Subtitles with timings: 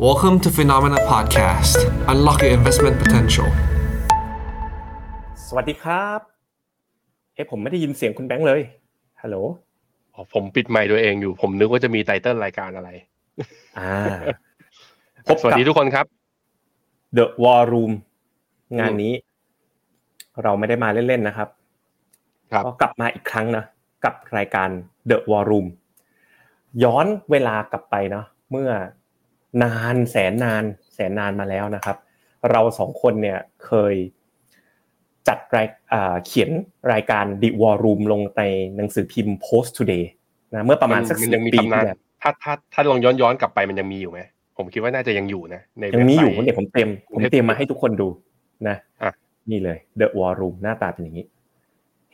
[0.00, 1.76] Welcome to Phenomena Podcast.
[2.08, 3.48] Unlock your investment potential.
[5.46, 6.20] สวัสดีครับ
[7.34, 8.60] เอ๊ะผมไม่ได้ยินเสียงคุณแบงค์เลย
[9.22, 9.36] ฮัลโหล
[10.14, 12.90] อ๋อผมปิดไมค์ตัวเองอยู่ ผมนึกว่าจะมีไตเติ้ลรายการอะไร
[13.78, 13.94] อ่า
[15.26, 16.06] พบกับสวัสดีทุกคนครับ
[17.16, 17.92] The War Room
[18.78, 19.12] งานนี้
[20.42, 21.48] เราไม่ได้มาเล่นๆนะครับ
[22.52, 23.64] ครับ ก็กลับมาอีกครั้งนะ
[24.04, 24.68] กับรายการ
[25.10, 25.66] The War Room
[26.84, 28.70] ย้อนเวลากลับไปเนาะ เมื่อ
[29.62, 30.64] นานแสนนาน
[30.94, 31.96] แสนนานมาแล้วนะครับ
[32.50, 33.94] เราสองคนเนี่ยเคย
[35.28, 36.50] จัดรายอ่าเขียน
[36.92, 38.42] รายการ The War Room ลงใน
[38.76, 40.04] หนังสือพิมพ์ Post Today
[40.54, 44.20] นะเมื่อประมาณสักมันสิยับงมีปีตำนานที่แล้วถ้าถ้าถ้าลองย้อนย้อนกลับไปมันยังมีอยู่ไหม
[44.56, 48.08] ผมคิดว่าน่าจะยังอยู่นะในยังมีอยู่ว็บไซต์เดี๋ยวผมเตรียมผมเตรียมมาให้ทุกคนดู
[48.68, 49.12] นะอะ
[49.50, 51.26] นี่เลย The War Room หน้าตาเป็นอย่างนี้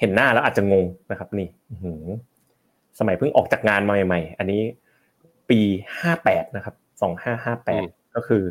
[0.01, 2.05] เห็นหน้าแล้วอาจจะงงนะครับ นี่อื้อหือ
[2.99, 4.61] สมัยเพิ่งออกจากงานมาใหม่ ๆ อันนี้
[5.51, 5.61] ปี
[6.01, 8.43] ห้าแปดนะครับ สองห้าห้าแปดก็คือ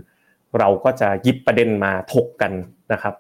[0.59, 2.52] เราก็จะหยิบประเด็นมาถกกัน
[2.94, 3.16] นะครับ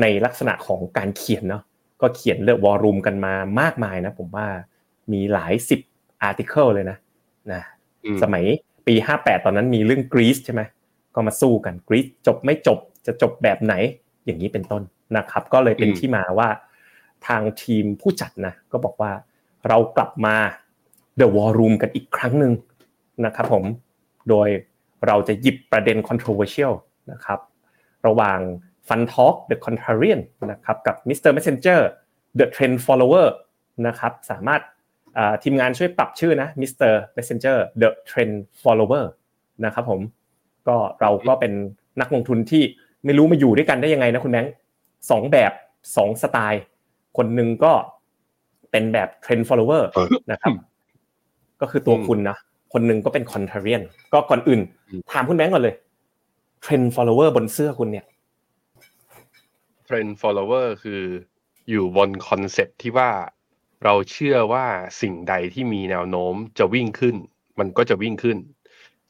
[0.00, 1.62] ในลักษณะของการเขียนเนาะ
[2.00, 4.46] ก็เขียนเรื่องวอลลุ่มกันมามากมายนะผมว่า
[5.12, 5.80] มีหลายสิบ
[6.22, 6.98] อาร์ติเคิลเลยนะ
[7.52, 7.62] นะ
[8.04, 8.44] อืมสมัย
[8.86, 10.62] ปี 58 ตอนนั้นมีเรื่องกรีซใช่ไหม
[11.14, 13.74] ก็มาสู้กันกรีซจบไม่จบจะจบแบบไหน
[14.24, 14.82] อย่างนี้เป็นต้น
[15.16, 16.48] นะครับ ก็เลยเป็นที่มาว่า
[17.26, 19.12] ทางทีมผู้จัดนะก็บอกว่า
[19.68, 20.36] เรากลับมา
[21.20, 22.52] The War Room กันอีกครั้งหนึ่ง
[23.26, 23.64] นะครับผม
[24.30, 24.48] โดย
[25.06, 26.72] เราจะหยิบประเด็น controversial
[27.12, 27.38] นะครับ
[28.06, 28.38] ระหว่าง
[28.88, 30.20] Fun Talk The Contrarian
[30.52, 31.30] นะครับกับ Mr.
[31.36, 31.80] Messenger
[32.38, 33.28] The Trend Follower
[33.86, 34.60] นะครับสามารถ
[35.16, 36.92] อ่าทีมงานช่วยปรับชื่อนะ Mr.
[37.16, 39.04] Messenger The Trend Follower
[39.64, 40.00] นะครับผม
[40.68, 41.52] ก็เราก็เป็น
[42.00, 42.62] นักลงทุนที่
[43.04, 44.52] ไม่รู้มาอยู่ด้วยกันได้ยังไงนะคุณแบงค์
[45.10, 45.52] สองแบบ
[45.96, 46.62] สองสไตล์
[47.16, 47.72] คนหนึ่งก็
[48.70, 49.82] เป็นแบบ Trend Follower
[50.32, 50.52] นะครับ
[51.60, 52.36] ก็คือตัวคุณนะ
[52.72, 54.60] คนหนึ่งก็เป็น Contrarian ก็ก่อนอื่น
[55.12, 55.74] ถามคุณแบงค์ก่อนเลย
[56.64, 58.06] Trend Follower บนเสื้อคุณเนี่ย
[59.84, 61.02] Trend follower คือ
[61.70, 63.10] อยู่บนคอนเซปต์ที่ว่า
[63.84, 64.66] เราเชื่อว่า
[65.02, 67.16] สิ่งใดที่มีแนวโน้มจะวิ่งขึ้น
[67.58, 68.38] มันก็จะวิ่งขึ้น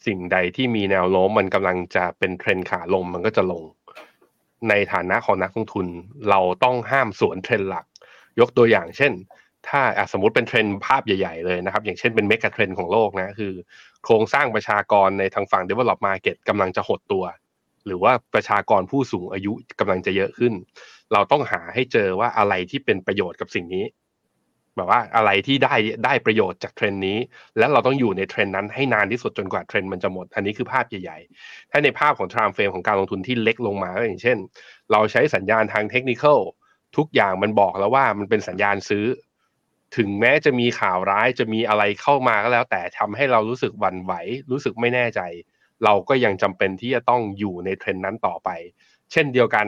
[0.07, 3.63] สิ่งใดที่มีแนวโน้มมันกำลังจะเป็นเทรนด์ขาลงมันก็จะลง
[4.69, 5.87] ในฐานะของนักลงทุน
[6.31, 7.85] เราต้องห้ามสวนเทรนด์หลัก
[8.41, 9.13] ยกตัวอย่างเช่น
[9.69, 9.81] ถ้า
[10.13, 13.53] สมมติเป็นเทรนด์ภาพใหญ่ ๆ เลยนะครับ อย่างเช่นเป็นเมกะเทรนด์ของโลกนะ คือ
[14.05, 17.25] โครงสร้างประชากรในทางฝั่ง develop market กำลังจะหดตัว
[17.87, 20.53] หรือว่าประชากรผู้สูงอายุกำลังจะเยอะขึ้น
[21.13, 23.85] เราต้องหาให้เจอว่าอะไรที่เป็นประโยชน์กับสิ่งนี้
[24.77, 25.75] แบบว่าอะไรที่ได้
[26.05, 27.19] ได้ประโยชน์จากเทรนด์นี้
[27.59, 34.39] แล้วเราต้องอยู่ในเทรนด์นั้นให้นานที่สุดจนกว่าเทรนด์มันจะหมด อันนี้คือภาพใหญ่ๆ ถ้าในภาพของ time frame ของการลงทุนที่เล็กลงมาก็อย่างเช่น
[34.93, 36.25] เราใช้สัญญาณทางเทคนิค
[36.97, 39.05] ทุกอย่างมันบอกแล้วว่ามันเป็นสัญญาณซื้อ
[39.97, 44.13] ถึงแม้จะมีข่าวร้ายจะมีอะไรเข้ามาก็แล้ว แต่ทำให้เรารู้สึกหวั่นไหว
[44.51, 45.21] รู้สึกไม่แน่ใจ
[45.85, 48.49] เราก็ยังจำเป็นที่จะต้องอยู่ในเทรนด์นั้นต่อไป
[49.13, 49.67] เช่นเดียวกัน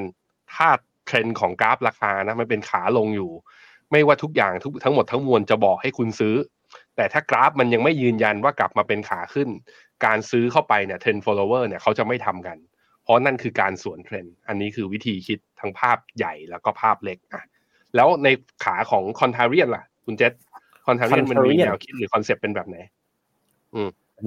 [0.55, 0.69] ถ้า
[1.07, 3.33] เทรนด์ของกราฟราคานะมันเป็นขาลงอยู่
[3.91, 6.37] ไม่ว่าทุกอย่างทุกทั้งหมดทั้งมวลจะบอกให้คุณซื้อ
[6.97, 9.49] แต่ถ้ากราฟมันยังไม่ยืนยันว่ากลับมาเป็นขาขึ้น
[10.05, 12.59] การซื้อเข้าไปเนี่ยเทรนด์ follower เนี่ยเขาจะไม่ทำกัน
[13.03, 17.45] เพราะนั่นคือการสวนเทรนด์อันนี้คือวิธีคิดทั้งภาพใหญ่แล้วก็ภาพเล็กอะ
[17.97, 18.29] แล้วใน
[18.65, 20.33] ขาของ contrarian ล่ะ คุณเจษ
[20.87, 22.77] contrarian มันมี Contrarian แนวคิดหรือคอนเซปต์เป็นแบบไหน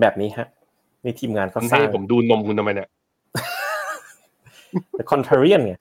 [0.02, 0.48] แบบนี้ฮะ
[1.04, 2.90] นี่ทีมงานคุเขาณสร้าให้งผมดูนมคุณทำไมเนี่ย
[4.92, 5.80] แต่ contrarian เนี่ย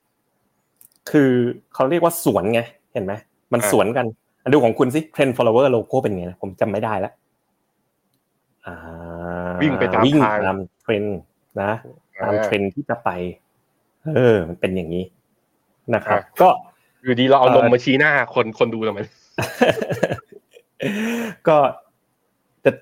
[1.11, 1.31] คือ
[1.75, 2.61] เขาเรียกว่าสวนไง
[2.93, 3.13] เห็นไหม
[3.53, 4.07] มันอ่าสวนกัน
[4.43, 7.13] อะดูของคุณสิ trend follower โลโก้เป็นไงนะผมจำไม่ได้แล้ว
[8.67, 8.75] อ่า
[9.63, 11.19] วิ่งไปตามวิ่งทางตามเทรนด์
[11.63, 11.71] นะ
[12.23, 13.11] ตามอ่าเทรนด์ที่จะไป
[14.17, 15.05] เออ มันเป็นอย่างนี้
[15.95, 16.49] นะครับอะก็
[17.03, 19.01] อยู่ดีเราเอาเอ่นอมมาชี้หน้าคนคนดูทำไม
[21.49, 21.59] ก็
[22.65, 22.73] the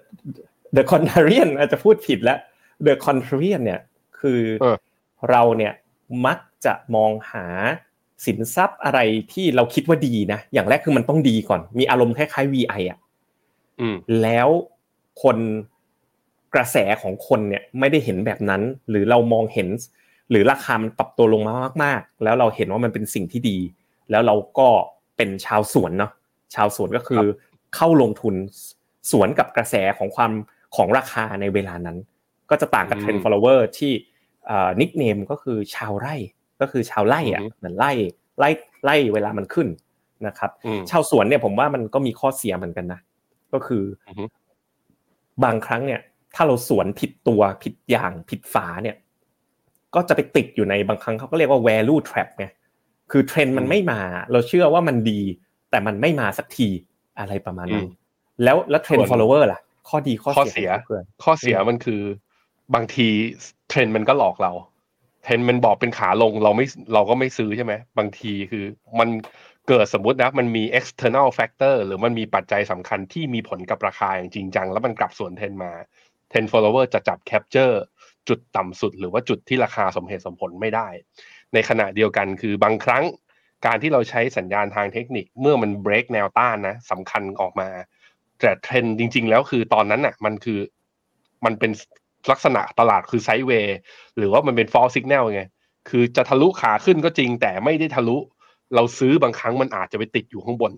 [0.77, 2.39] the contrarian อาจจะพูดผิดแล้ว
[2.87, 3.81] the contrarian เนี่ย
[4.19, 4.77] คือเออ
[5.31, 5.73] เราเนี่ย
[6.27, 7.47] มักจะมองหา
[8.27, 9.01] สินทรัพย์อะไร
[9.33, 12.99] ที่เราคิดว่าดีนะ อย่างแรกคือมันต้องดีก่อน มีอารมณ์คล้ายๆ VI อะ
[13.81, 14.49] อืมแล้ว
[15.23, 15.39] คน
[16.55, 19.69] กระแสของคนเนี่ยไม่ได้เห็นแบบนั้น หรือเรามองเห็น
[20.31, 21.55] หรือราคามันปรับตัวลงมา
[21.85, 23.59] มาก ๆ แล้วเราเห็นว่ามันเป็นสิ่งที่ดี
[24.11, 24.69] แล้วเราก็
[25.17, 26.13] เป็นชาวสวนเนาะ
[26.55, 27.25] ชาวสวนก็คือ
[27.75, 28.35] เข้าลงทุน
[29.11, 30.33] สวนกับกระแสของความ
[30.77, 31.97] ของราคาในเวลานั้น
[32.51, 33.93] ก็จะต่างกับอืมเทรนด์ follower ที่
[34.81, 36.15] นิกเนมก็คือชาวไร่
[36.61, 37.93] ก็คือชาวไร่อะอือฮึเหมือนไร่
[38.39, 38.51] ไล่
[38.85, 39.69] ไล่เวลามันขึ้น
[40.27, 43.01] นะครับอืมชาวสวนเนี่ยผมว่ามันก็มีข้อเสียเหมือนกันนะ
[43.53, 44.25] ก็คือออฮึ
[45.45, 46.01] บางครั้งเนี่ย
[46.35, 48.97] ถ้าเราสวนผิดตัวผิดอย่างผิดฝาเนี่ย
[49.95, 52.47] ก็จะไปติดอยู่ในบางครั้งเขาก็เรียกว่า value trap ไง
[53.11, 54.01] คือเทรนด์มันไม่มา
[54.33, 55.21] เราเชื่อว่ามันดี
[55.75, 56.69] แต่มันไม่มาสักที
[57.19, 57.89] อะไรประมาณนั้นอืม
[58.45, 62.03] แล้วแล้วเทรนส่ด์วน follower ล่ะ ข้อดีข้อข้อเสีเสียยของเพื่อนข้อเสียมันคือ
[62.75, 63.09] บางที
[63.69, 64.53] เทรนด์มันก็หลอกเรา
[65.25, 68.65] เทรนด์มันบอกเป็นขาลงเราไม่เราก็ไม่ซื้อใช่ไหมบางทีคือ
[69.01, 69.09] มัน
[69.69, 75.73] เกิดสมมตินะมันมี external factor หรือมันมีปัจจัยสำคัญที่มีผลกับราคาอย่างจริงจัง แล้วมันกลับสวนเทรนด์มา
[76.31, 77.75] เทรน follower จะจับ capture
[78.29, 80.89] จุดต่ำสุด หรือว่าจุดที่ราคาสมเหตุสมผลไม่ได้
[81.55, 83.05] ในขณะเดียวกันคือบางครั้ง
[83.67, 87.69] การที่เราใช้สัญญาณทางเทคนิคเมื่อมัน break แนวต้านนะสำคัญออกมา
[88.41, 90.59] แต่เทรนจริง ๆ แล้วคือตอนนั้นน่ะมันคือ
[91.45, 91.71] มันเป็น
[92.31, 93.79] ลักษณะตลาดคือไซด์เวย์
[94.17, 95.43] หรือว่ามันเป็น false signal ไง
[95.89, 98.17] คือจะทะลุขาขึ้นก็จริง แต่ไม่ได้ทะลุ
[98.75, 100.73] เราซื้อบางครั้งมันอาจจะไปติดอยู่ข้างบน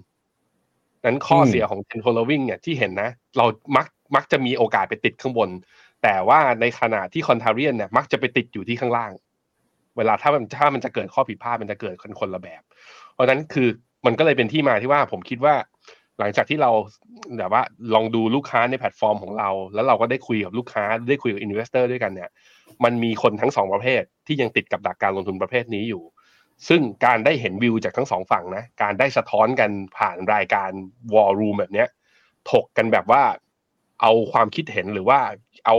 [1.04, 3.44] นั้นข้อเสียของ trend following เนี่ยที่เห็นนะ เรา
[3.76, 3.86] มัก
[4.16, 5.48] มักจะมีโอกาสไปติดข้างบน
[6.02, 9.12] แต่ว่าในขณะที่ contrarian เนี่ยมักจะไปติดอยู่ที่ข้างล่าง
[9.96, 12.62] เวลาถ้ามันถ้ามันจะเกิดข้อผิดพลาดมันจะเกิดคนคนละแบบ
[13.16, 13.68] เพราะนั้นคือ
[14.06, 15.54] มันก็เลยเป็นที่มาที่ว่าผมคิดว่า
[16.18, 16.70] หลังจากที่เรา
[17.38, 17.62] แบบว่า
[17.94, 22.30] ลองดูลูกค้าในแพลตฟอร์มของเรา แล้วเราก็ได้คุยกับลูกค้าได้คุยกับ investor ด้วยกันเนี่ย
[22.84, 26.02] มันมีคนทั้งสองประเภทที่ยังติดกับดักการลงทุนประเภทนี้อยู่
[26.68, 30.70] ซึ่งการได้เห็นวิวจากทั้งสองฝั่งนะการได้สะท้อนกันผ่านรายการ
[31.14, 31.88] วอลลุ่มแบบเนี้ย
[32.50, 33.22] ถกกันแบบว่า
[34.02, 35.18] เอาความคิดเห็นหรือว่า
[35.66, 35.76] เอา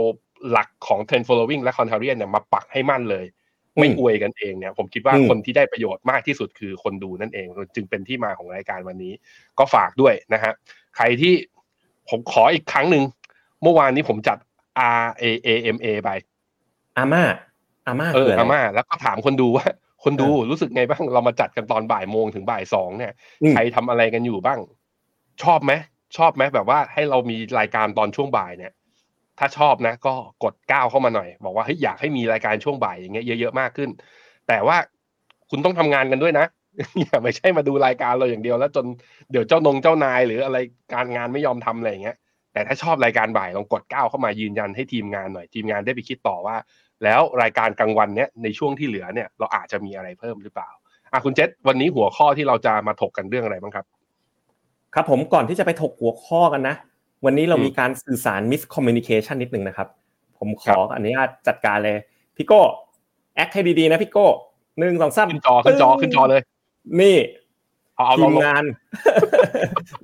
[0.51, 3.25] หลักของ Trend Following และ Contrarian เนี่ยมาปักให้มั่นเลย
[3.79, 9.13] ไม่อวยกันเองเนี่ยผมคิดว่าคนที่ได้ประโยชน์มากที่สุดคือคนดูนั่นเอง จึงเป็นที่มาของรายการวันนี้
[9.59, 10.53] ก็ฝากด้วยนะฮะ
[10.95, 11.33] ใครที่
[12.09, 13.03] ผมขออีกครั้งหนึ่ง
[13.61, 14.37] เมื่อวานนี้ผมจัด
[15.01, 16.09] R A A M A ไป
[16.97, 17.23] อาม่า
[17.87, 19.65] อาม่าเออคืออะไรอาม่าแล้วก็ถามคนดูว่า
[20.03, 23.13] คนดูรู้สึกไงบ้างเรามาจัดกันตอนบ่ายโมงถึงบ่ายสองเนี่ย
[23.43, 24.59] อืมใครทำอะไรกันอยู่บ้าง
[25.43, 25.73] ชอบไหม
[26.17, 28.71] ชอบไหมแบบว่าให้เรามีรายการตอนช่วงบ่ายเนี่ย
[29.39, 30.13] ถ้าชอบนะก็
[30.43, 33.89] กดก้าวเข้ามาหน่อย บอกว่าเฮ้ยอยากให้มีรายการช่วงบ่ายอย่างเงี้ยเยอะๆมากขึ้น
[34.47, 34.77] แต่ว่า
[35.49, 36.45] คุณต้องทำงานกันด้วยนะ
[37.03, 38.85] อย่าไม่ใช่มาดูรายการเราอย่างเดียว แล้วจน
[39.31, 40.57] เดี๋ยวเจ้านงเจ้านายหรืออะไร
[40.93, 42.17] การงานไม่ยอมทำอะไรอย่างเงี้ย
[42.53, 46.55] แต่ถ้าชอบรายการบ่ายลองกดก้าวเข้ามายืนยันให้ทีมงานหน่อยทีมงานได้ไปคิดต่อว่า
[47.03, 50.69] แล้วรายการกลางวันเนี้ยในช่วงที่เหลือเนี่ยเราอาจจะมีอะไรเพิ่มหรือเปล่า
[51.11, 53.85] อะคุณเจษวันนี้หัวข้อที่เราจะมาถกกันเรื่องอะไรบ้างครับ
[54.95, 56.75] ครับผมก่อนที่จะไปถกหัวข้อกันนะ
[57.25, 59.87] วันนี้เราอืมมีการสื่อสาร miscommunication นิดหนึ่งนะครับ
[60.37, 61.97] ผมขครัอบอนุญาตจัดการเลย
[62.35, 62.61] พี่โก้
[63.35, 64.27] แอคให้ดีๆนะพี่โก้
[64.79, 66.41] หนึ่งสองสามขึ้นจอขึ้นจอขึ้นจอเลย
[67.01, 67.15] นี่
[67.95, 68.63] เอาเอาทีลองมลงงาน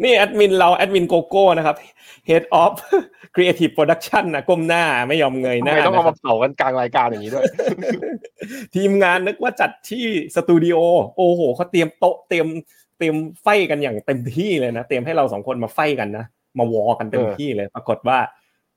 [0.04, 1.76] นี่แอดมินเราแอดมินโกโก้นะครับ
[2.30, 2.74] Head of
[3.36, 7.46] Creative Production นะก้มหน้าไม่ยอมเงยทำหน้าไมต้องเอานะครัมาบเผากันกลางรายการอย่างนี้ด้วย
[8.76, 10.06] ทีมงานนึกว่าจัดที่
[10.36, 10.78] สตูดิโอ
[11.18, 12.48] โอ้โหเขาเตรียมโต๊ะเตรียม
[12.98, 16.26] เตรียมไฟกันอย่างเต็มที่เลยนะ เตรียมให้เราสองคนมาไฟกันนะ
[16.58, 18.18] มาวอกันเต็มเออที่เลย ปรากฏว่า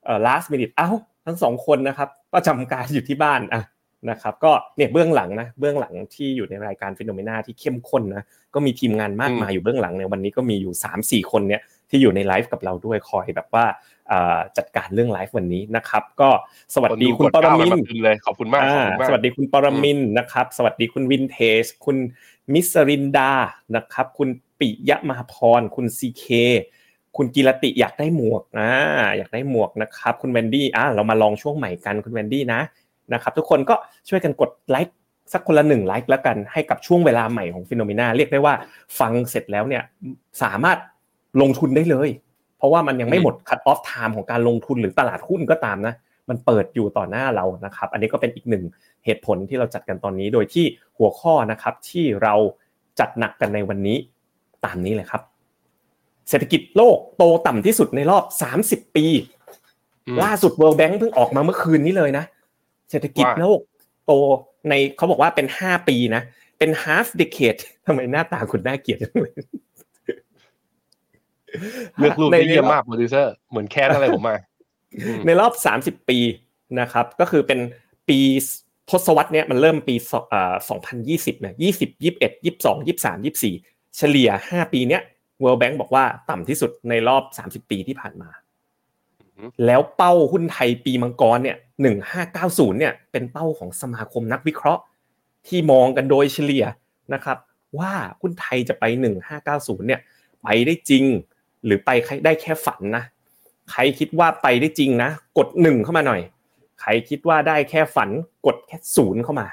[0.05, 0.90] เอ่อ last minute เอ้า
[1.26, 3.62] ทั้งสองคนนะครับประจำการอยู่ที่บ้านอะ
[4.11, 8.23] นะครับก็เนี่ยเบื้องหลังนะเบื้องหลังที่อยู่ในรายการฟิโนเมนาที่เข้มข้นนะ
[8.55, 13.64] ก็มีทีมงานมากมายอยู่เบื้องหลังในวันนี้ก็มีอยู่ 3 4 คนเนี่ยที่อยู่ในไลฟ์กับเราด้วยคอยแบบว่า
[14.08, 16.28] เอ่อจัดการเรื่องไลฟ์วันนี้นะครับ ก็
[16.75, 21.96] สวัสดีคุณปรมินทร์นเลยขอบคุณมากขอบคุณมากสวัสดีคุณปรมินทร์นะครับ สวัสดีคุณวินเทจคุณ
[22.52, 23.32] มิสรินดา
[23.76, 24.28] นะครับ คุณ
[24.58, 26.25] ปิยะมาพรคุณซีเค
[27.17, 28.71] คุณกิรติอยากได้หมวกอ่า
[29.19, 32.61] อยากได้หมวกนะครับ คุณแวนดี้อ่าเรามาลองช่วงใหม่กันคุณแวนดี้นะ
[33.13, 33.75] นะครับ ทุกคนก็
[34.09, 34.97] ช่วยกันกดไลค์
[35.33, 38.55] สักคนละหนึ่งไลค์แล้วกันให้กับช่วงเวลาใหม่ของฟิโนเมนาเรียกได้ว่า
[38.99, 39.83] ฟังเสร็จแล้วเนี่ย
[40.43, 40.79] สามารถ
[41.41, 42.09] ลงทุนได้เลย
[42.59, 45.95] เพราะว่ามันยังไม่หมด cut off time ของการลงทุนหรือตลาดหุ้นก็ตามนะ
[46.29, 48.65] มันเปิดอยู่ต่อหน้าเรานะครับ อันนี้ก็เป็นอีกหนึ่ง
[49.05, 50.64] เหตุผลที่เราจัดกันตอนนี้ โดยที่
[50.99, 52.35] หัวข้อนะครับที่เรา
[53.00, 53.97] จัดหนักกันในวันนี้
[54.64, 55.23] ตามนี้เลยครับ
[56.28, 58.25] เศรษฐกิจโลกโตต่ำที่สุดในรอบ
[58.83, 59.06] 30 ปี
[60.06, 62.25] อืมล่าสุด World Bank เพิ่งออกมาเมื่อคืนนี้เลยนะ
[62.90, 63.61] ว่าเศรษฐกิจโลก
[64.06, 64.12] โต
[64.68, 66.23] ในเขาบอกว่าเป็น 5 ปีนะ
[66.59, 69.33] เป็น half decade ทำไมหน้าตาคุณน่าเกลียดจังเลย
[71.99, 74.37] เลือกรูปในได้เยี่ยมมากโปรดิวเซอร์เหมือนแคสอะไรผมมา
[75.04, 75.52] อืมในรอบ
[76.00, 76.18] 30 ปี
[76.80, 77.61] นะครับ ก็คือเป็น
[78.09, 78.18] ปี
[78.90, 80.54] ทศวรรษเนี้ยมันเริ่มปีสองเอ่อ
[81.00, 85.02] 2020นะ20 21 22 23 24เฉลี่ย5ปีเนี้ย
[85.43, 87.23] World Bank บอกว่าต่ำที่สุดในรอบ
[87.62, 88.31] 30 ปีที่ผ่านมา
[89.21, 91.57] อือฮึแล้วเป้าหุ้นไทยปีมังกรเนี่ย
[92.14, 94.83] 1590เนี่ยเป็นเป้าของสมาคมนักวิเคราะห์
[95.47, 96.64] ที่มองกันโดยเฉลี่ย
[97.14, 97.38] นะครับ
[97.78, 98.85] ว่าหุ้นไทยจะไป
[99.37, 100.00] 1590เนี่ย
[100.43, 101.05] ไปได้จริง
[101.64, 101.90] หรือไป
[102.25, 103.05] ได้แค่ฝันนะ
[103.71, 106.21] ใครคิดว่าไปได้จริงนะ กดหนึ่งเข้ามาหน่อย
[106.81, 108.11] ใครคิดว่าได้แค่ฝัน
[108.47, 109.47] กดแค่ศูนย์เข้ามา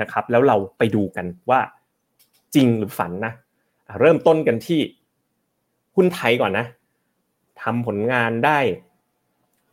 [0.00, 1.60] นะครับ แล้วเราไปดูกันว่า
[2.54, 3.32] จริงหรือฝันนะ
[3.86, 4.80] อะเริ่มต้นกันที่
[5.96, 6.66] หุ้นไทยก่อนนะ
[7.62, 8.58] ทำผลงานได้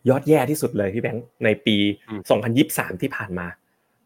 [0.08, 1.76] ยอดแย่ที่สุดเลยพี่แบงค์ในปี
[2.08, 2.20] อืม
[2.96, 3.46] 2023 ที่ผ่านมา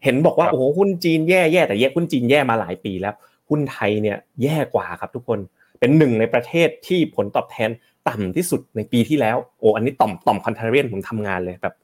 [0.04, 3.14] เห็นบอกว่าครับโอ้โหหุ้นจีนแย่แย่แต่แย่หุ้นจีนแย่มาหลายปีแล้ว
[3.50, 5.38] หุ้นไทยเนี่ยแย่กว่าครับทุกคน
[5.80, 7.70] เป็นหนึ่งในประเทศที่ผลตอบแทน
[8.08, 11.74] ต่ำที่สุดในปีที่แล้วโอ้อันนี้ต่อมต่อมคอนเทเรียนผมทำงานเลยแบบ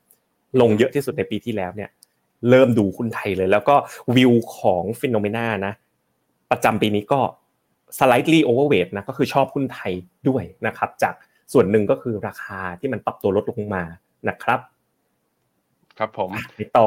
[0.61, 1.91] ลงเยอะที่สุดในปีที่แล้วเนี่ย
[2.51, 3.77] เริ่มดูหุ้นไทยเลย แล้วก็
[4.17, 5.73] วิวของฟิโนเมนานะ
[6.51, 7.21] ประจำปีนี้ก็
[7.99, 9.93] slightly overweight นะก็คือชอบหุ้นไทย
[10.29, 11.15] ด้วยนะครับจาก
[11.53, 13.83] ส่วนหนึ่งก็คือราคาที่มันปรับตัวลดลงมา
[14.29, 14.61] นะครับ
[15.99, 16.31] ครับผม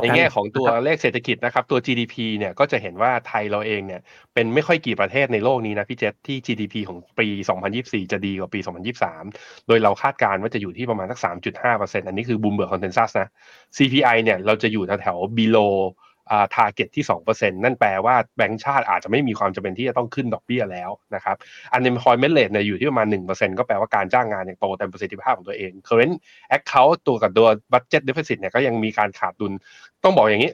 [0.03, 4.01] ในแง่ของตัวเลขเศรษฐกิจนะครับตัว GDP เนี่ยก็จะเห็นว่าไทยเราเองเนี่ย
[4.34, 7.27] เป็นไม่ค่อยกี่ประเทศในโลกนี้นะพี่เจษที่ GDP ของปี
[7.70, 8.60] 2024 จะดีกว่าปี
[9.13, 11.20] 2023 โดยเราคาดการณ์ว่าจะอยู่ที่ประมาณสัก
[11.63, 13.29] 3.5%อันนี้คือ Bloomberg consensus นะ
[13.77, 15.74] CPI เนี่ยเราจะอยู่แถวๆ below
[16.31, 21.35] อ่า target ที่ 2%นั่นแปลว่าแบงก์ชาติอาจจะไม่มีความจำเป็นที่จะต้องขึ้นดอกเบี้ยแล้วนะครับ
[21.77, 26.15] unemployment rate เนี่ยอยู่ที่ประมาณ 1%ก็แปลว่าการจ้างงานอย่างโตเต็มประสิทธิภาพของตัวเอง current
[26.57, 29.53] account ตัวกับตัว budget deficit เนี่ยก็ยังมีการขาดดุล
[30.03, 30.51] ต้องบอกอย่างนี้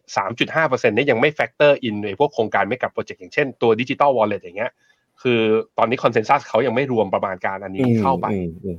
[0.48, 4.72] 3.5%เนี่ยยังไม่ factor in ในพวกโครงการไม่กับโปรเจกต์อย่างเช่นตัว digital wallet อย่างเงี้ย
[5.22, 5.41] คือ
[5.77, 8.27] ตอนนี้ consensus เขายังไม่รวมประมาณการอันนี้เข้าไป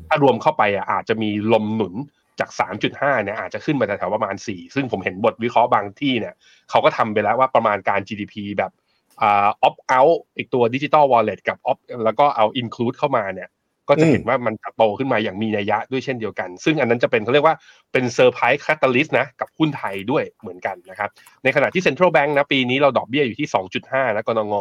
[0.09, 1.95] ถ้ารวมเข้าไปอะอาจจะมีลมหนุน
[2.41, 2.51] จาก
[2.89, 6.35] 3.5 เนี่ยอาจจะขึ้นมาแถวๆประมาณ 4 ซึ่งผมเห็นบทวิเคราะห์บางที่เนี่ย
[6.71, 8.73] เขาก็ทำไปแล้วว่าประมาณการ GDP แบบ
[9.23, 13.51] อ่า opt out อีกตัว digital wallet กับ opt แล้วก็เอา include เข้ามาเนี่ย
[13.89, 17.57] ก็จะเห็นว่ามันโตขึ้นมาอย่างมีนัยยะด้วยเช่นเดียวกัน ซึ่งอันนั้นจะเป็นเขาเรียกว่า
[17.93, 21.11] เป็น surprise catalyst นะกับหุ้นไทยด้วยเหมือนกันนะครับ
[21.45, 23.49] ในขณะที่ central bank นะปีนี้เราดอกเบี้ยอยู่ที่
[23.83, 24.55] 2.5นะกนง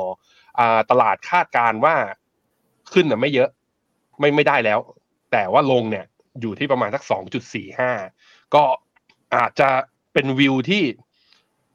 [0.60, 1.96] อ่าตลาดคาดการว่า
[2.94, 3.50] ขึ้นน่ะไม่เยอะ
[4.20, 4.80] ไม่ไม่ได้แล้ว
[5.32, 6.06] แต่ว่าลงเนี่ย
[6.42, 7.92] อยู่ที่ประมาณสักสองจุดสี่ห้า
[8.56, 8.64] ก็
[9.36, 9.70] อาจจะ
[10.14, 10.84] เป็นวิวที่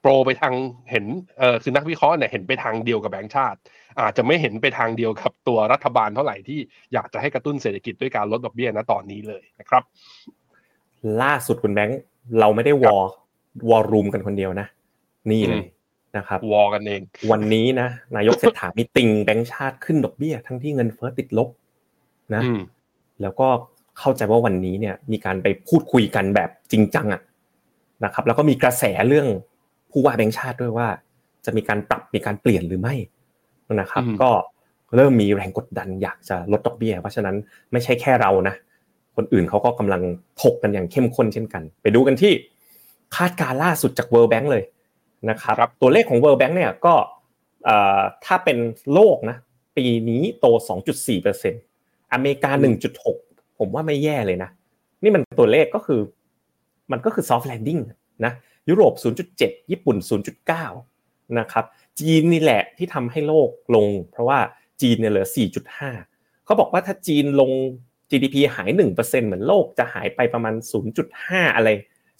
[0.03, 0.55] โปรไปทาง
[0.91, 1.05] เห็น
[1.39, 3.59] เออคือนักวิเคราะห์เนี่ยเห็นไปทางเดียวกับแบงก์ชาติ
[4.01, 6.59] อาจจะไม่เห็นไปทางเดียวกับตัวรัฐบาลเท่าไหร่ที่
[6.93, 9.83] อยากจะให้กระตุ้นเศรษฐกิจด้วยการลดดอกเบี้ยนะตอนนี้เลยนะครับ
[11.23, 12.01] ล่าสุดคุณแบงค์
[12.41, 12.97] เราไม่ได้วอ
[13.71, 14.67] วอรูมกันคนเดียวนะ
[15.31, 15.65] นี่เลย
[16.17, 21.49] นะครับวอกันเอง วันนี้นะนายกเศรษฐามีติงแบงก์ชาติขึ้นดอกเบี้ย ทั้งที่เงินเฟ้อติดลบ
[22.35, 22.43] นะ
[23.23, 23.49] แล้วก็
[23.99, 27.23] เข้าใจว่าวันนี้เนี่ย มีการไปพูดคุยกันแบบจริงจังอะ
[28.05, 29.27] นะครับ แล้วก็มีกระแสเรื่อง
[29.93, 30.89] ผู้ว่าแบงค์ชาติด้วยว่า
[31.45, 32.95] จะมีการปรับมีการเปลี่ยนหรือไม่
[33.75, 34.31] นะครับ ก็
[34.97, 37.37] เริ่มมีแรงกดดันอยากจะลดดอกเบี้ยเพราะฉะนั้น
[37.73, 38.55] ไม่ใช่แค่เรานะ
[39.17, 40.03] คนอื่นเขาก็กำลัง
[40.43, 42.33] ถกกันอย่างเข้มข้นเช่นกัน ไปดูกันที่
[43.17, 44.65] คาดการล่าสุดจาก World Bank เลย
[45.31, 46.95] นะครับรบตัวเลขของ World Bank เนี่ยก็
[48.25, 48.59] ถ้าเป็น
[48.93, 49.37] โลกนะ
[49.77, 50.47] ปีนี้โต
[51.11, 52.51] 2.4%อเมริกา
[53.05, 54.51] 1.6 ผมว่าไม่แย่เลยนะ
[55.03, 56.01] นี่มันตัวเลขก็คือ
[56.93, 57.79] มันก็คือซอฟต์แลนดิ้ง
[58.25, 58.33] นะ
[58.69, 58.95] ยุโรป
[59.33, 59.97] 0.7 ญี่ปุ่น
[60.67, 61.65] 0.9 นะครับ
[62.01, 64.39] จีนนี่แหละที่ทำให้โลกลง เพราะว่า
[64.81, 65.27] จีนเนี่ยเหลือ
[65.87, 67.51] 4.5 เขาบอกว่าถ้าจีนลง
[68.11, 70.55] GDP หาย 1%เหมือนโลกจะหายไปประมาณ
[71.05, 71.69] 0.5 อะไร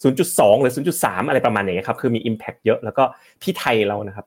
[0.01, 3.03] 0.2 หรือ 0.3 อะไรประมาณนี้ครับ คือมี Impact เยอะ แล้วก็
[3.43, 4.25] ที่ไทยเรานะครับ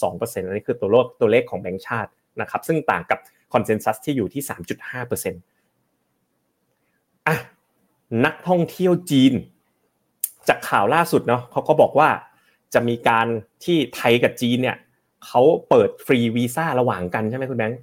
[0.00, 3.18] 3.2%อันนี้คือตัวเลขตัวเลขของแบงก์ชาตินะครับ ซึ่งต่างกับ
[3.52, 5.32] คอนเซนแซสที่อยู่ที่ 3.5%
[7.26, 7.36] อะ
[8.24, 9.32] นักท่องเที่ยวจีน
[10.48, 12.08] จากข่าวล่าสุดเนาะเขาก็บอกว่า
[12.74, 13.26] จะมีการ
[13.64, 14.76] ที่ไทยกับจีนเนี่ย
[15.26, 17.80] เขาเปิดฟรีวีซ่าระหว่างกันใช่ไหมคุณแบงค์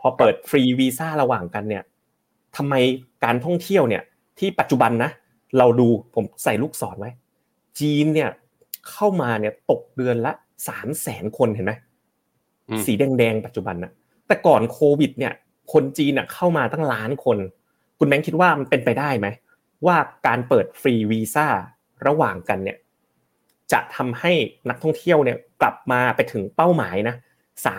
[0.00, 1.82] พอเปิดฟรีวีซ่าระหว่างกันเนี่ย
[2.56, 2.74] ทำไม
[3.24, 4.02] การท่องเที่ยวเนี่ย
[4.38, 5.10] ที่ปัจจุบันนะ
[5.58, 7.10] เราดูผมใส่ลูกศรไว้
[7.80, 8.30] จีนเนี่ย
[8.90, 10.32] เข้ามาเนี่ยตกเดือนละ
[10.68, 11.72] สามแสนคนเห็นไหม
[12.86, 13.92] สีแดงๆปัจจุบันนะ
[14.26, 15.32] แต่ก่อนโควิดเนี่ย
[15.72, 17.38] คนจีนเข้ามาตั้งล้านคน
[17.98, 19.28] คุณแบงค์คิดว่ามันเป็นไปได้ไหม
[19.86, 19.96] ว่า
[20.26, 21.46] การเปิดฟรีวีซ่า
[22.06, 22.78] ระหว่างกันเนี่ย
[23.72, 24.32] จะทำให้
[24.68, 27.16] นักท่องเที่ยวเนี่ยกลับมาไปถึงเป้าหมายนะ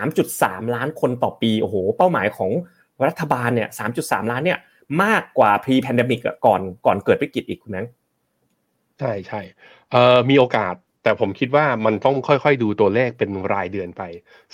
[0.06, 2.50] 3.3 ล้านคนต่อปีโอ้โหเป้าหมายของ
[3.06, 3.68] รัฐบาลเนี่ย
[4.00, 4.58] 3.3 ล้านเนี่ย
[5.02, 7.86] มากกว่า pre pandemic ก่อนก่อนเกิดวิกฤตอีกคุณแมง
[8.98, 9.40] ใช่ใช่
[9.90, 14.02] เออมีโอกาส แต่ผมคิดว่ามันต้องค่อยๆดูตัวเลขเป็นรายเดือนไป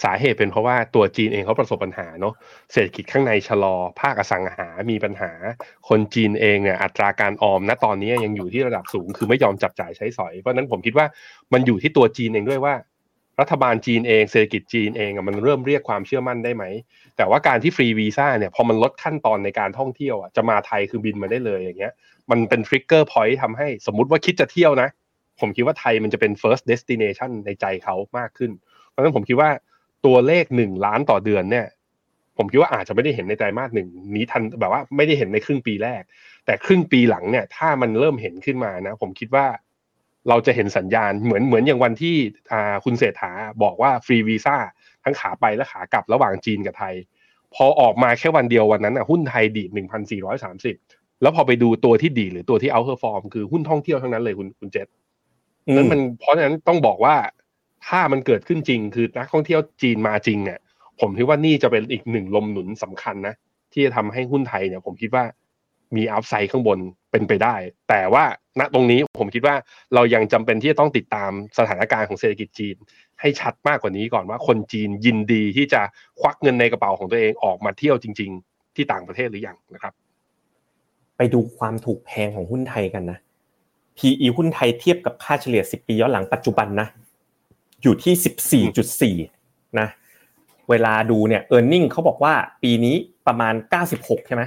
[0.02, 2.34] สาเหตุเป็นเพราะว่าตัวจีนเองเขาประสบปัญหาเนาะ
[2.72, 5.30] เศรษฐกิจข้างในชะลอ ภาคอสังหา มีปัญหา
[5.88, 11.06] คนจีนเองเนี่ยอัตราการออมณตอนนี้ยังอยู่ที่ระดับสูง คือไม่ยอมจับจ่ายใช้สอย เพราะนั้นผมคิดว่า
[11.52, 12.74] มันอยู่ที่ตัวจีนเองด้วยว่า
[13.40, 16.64] รัฐบาลจีนเองเศรษฐกิจจีนเองมันเริ่มเรียกความเชื่อมั่นได้ไหม
[17.16, 21.92] แต่ว่าการที่ฟรีวีซ่าเนี่ยพอมันลดขั้นตอนในการท่องเที่ยวอะจะมาไทยคือบินมาได้เลยอย่างเงี้ย
[22.30, 24.88] มันเป็นทริกเกอร์พอยท์ทำให้สมมติว่าคิดจะเที่ยวนะ
[25.40, 28.50] ผมคิดว่าไทยมันจะเป็น first destination ในใจเขามากขึ้น
[28.88, 29.50] เพราะฉะนั้นผมคิดว่า
[30.06, 31.66] ตัวเลขหนึ่งล้านต่อเดือนเนี่ย
[32.38, 36.02] ผมคิดว่าอาจจะไม่ได้เห็นในไตรมาสหนึ่งนี้ทันแบบว่าไม่ได้เห็นในครึ่งปีแรก
[36.46, 39.46] แต่ครึ่งปีหลังเนี่ย ถ้ามันเริ่มเห็นขึ้นมานะ ผมคิดว่า
[40.28, 42.16] เราจะเห็นสัญญาณเหมือนเหมือนอย่างวันที่
[42.84, 43.32] คุณเศรษฐา
[43.62, 44.56] บอกว่าฟรีวีซ่า
[45.04, 46.94] ทั้งขาไปและขากลับระหว่างจีนกับไทย
[47.54, 50.76] พอออกมาแค่วันเดียววันนั้นอะหุ้นไทยดีดหนึ่งพันสี่ร้อยสามสิบ
[51.22, 54.86] แล้วพอไปดูตัวที่ดีหรือตัวที่ outperform คือหุ้นท่องเที่ยวทั้งนั้นเลยคุณคุณเจษ
[55.76, 57.16] นั้นมันเพราะฉะนั้นต้องบอกว่า
[57.86, 60.58] ถ้ามันเกิดขึ้นจริง คือนักท่องเที่ยวจีนมาจริงเนี่ย
[61.00, 63.34] ผมคิดว่านี่จะเป็นอีกหนึ่งลมหนุนสำคัญนะ
[63.72, 65.24] ที่จะทำให้หุ้นไทยเนี่ย ผมคิดว่า
[65.96, 66.78] มีอัพไซด์ข้างบน
[67.10, 67.54] เป็นไปได้
[67.88, 68.24] แต่ว่า
[68.60, 69.54] ณตรงนี้ผมคิดว่า
[69.94, 72.76] เรายังจำเป็นที่จะต้องติดตามสถานการณ์ของเศรษฐกิจจีน
[73.20, 75.82] ให้ชัดมากกว่านี้ก่อนว่าคนจีนยินดีที่จะ
[76.20, 79.92] ควักเงินในกระเป๋าของตัวเองออกมาเที่ยวจริง ๆ ที่ต่างประเทศหรือยังนะครับ
[81.16, 83.18] ไปดูความถูกแพงของหุ้นไทยกันนะ
[83.98, 86.88] PE หุ้นไทยเทียบกับค่าเฉลี่ย 10 ปีย้อนหลังปัจจุบันนะ
[87.82, 89.88] อยู่ที่ 14.4 นะ
[90.70, 93.54] เวลาดูเนี่ย e a r n i n g เขาบอกว่าปีนี้ประมาณ
[93.90, 94.42] 96 ใช่ไหม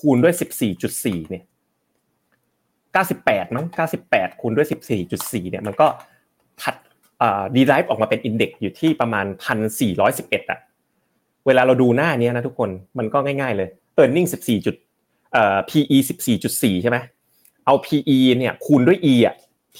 [0.00, 0.34] คูณด้วย
[0.80, 1.44] 14.4 เนี่ย
[3.04, 3.66] 98มั้ง
[4.02, 4.66] 98 คูณด้วย
[5.08, 5.86] 14.4 เนี่ย มันก็
[6.62, 6.74] ถัด
[7.56, 9.26] ดีไลฟ์ออกมาเป็นอินเด็กซ์อยู่ที่ประมาณ
[9.88, 10.60] 1,411อะ
[11.46, 13.68] เวลาเราดูหน้านี้นะทุกคนมันก็ง่ายๆเลย
[14.00, 14.76] e a r n i n g 14จุด
[15.32, 15.98] เอ่อ PE
[16.40, 16.98] 14.4 ใช่ไหม
[17.66, 19.34] เอา PE เนี่ยคูณด้วย E อะ
[19.76, 19.78] P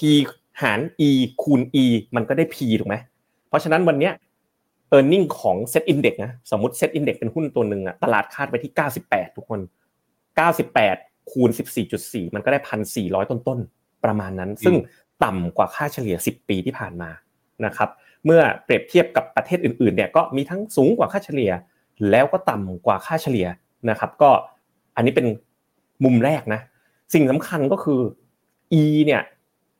[0.61, 1.09] หาร E
[1.43, 1.85] คูณ E
[2.15, 2.95] มันก็ได้ P ถูกไหม
[3.49, 4.13] เพราะฉะนั้นวันเนี้ย
[4.95, 8.71] e a r n i n g ของ Set Index นะสมมติ Set Index เป็นหุ้นตัวหนึ่งอะตลาดคาดไปที่
[9.03, 9.59] 98 ทุกคน
[10.65, 11.49] 98 คูณ
[11.91, 12.59] 14.4 มันก็ได้
[12.95, 14.75] 1,400 ต้นๆ ประมาณนั้น ซึ่ง
[15.23, 17.09] ต่ำกว่าค่าเฉลี่ย 10 ปีที่ผ่านมา
[17.65, 17.89] นะครับ
[18.25, 21.51] เมื่อเปรียบเทียบกับประเทศอื่นๆเนี่ยก็มีทั้งสูงกว่าค่าเฉลี่ย
[22.11, 23.47] แล้วก็ต่ำกว่าค่าเฉลี่ย
[23.89, 24.29] นะครับก็
[24.95, 25.27] อันนี้เป็น
[26.03, 26.61] มุมแรกนะ
[27.13, 28.01] สิ่งสำคัญก็คือ
[28.81, 29.23] E เนี่ย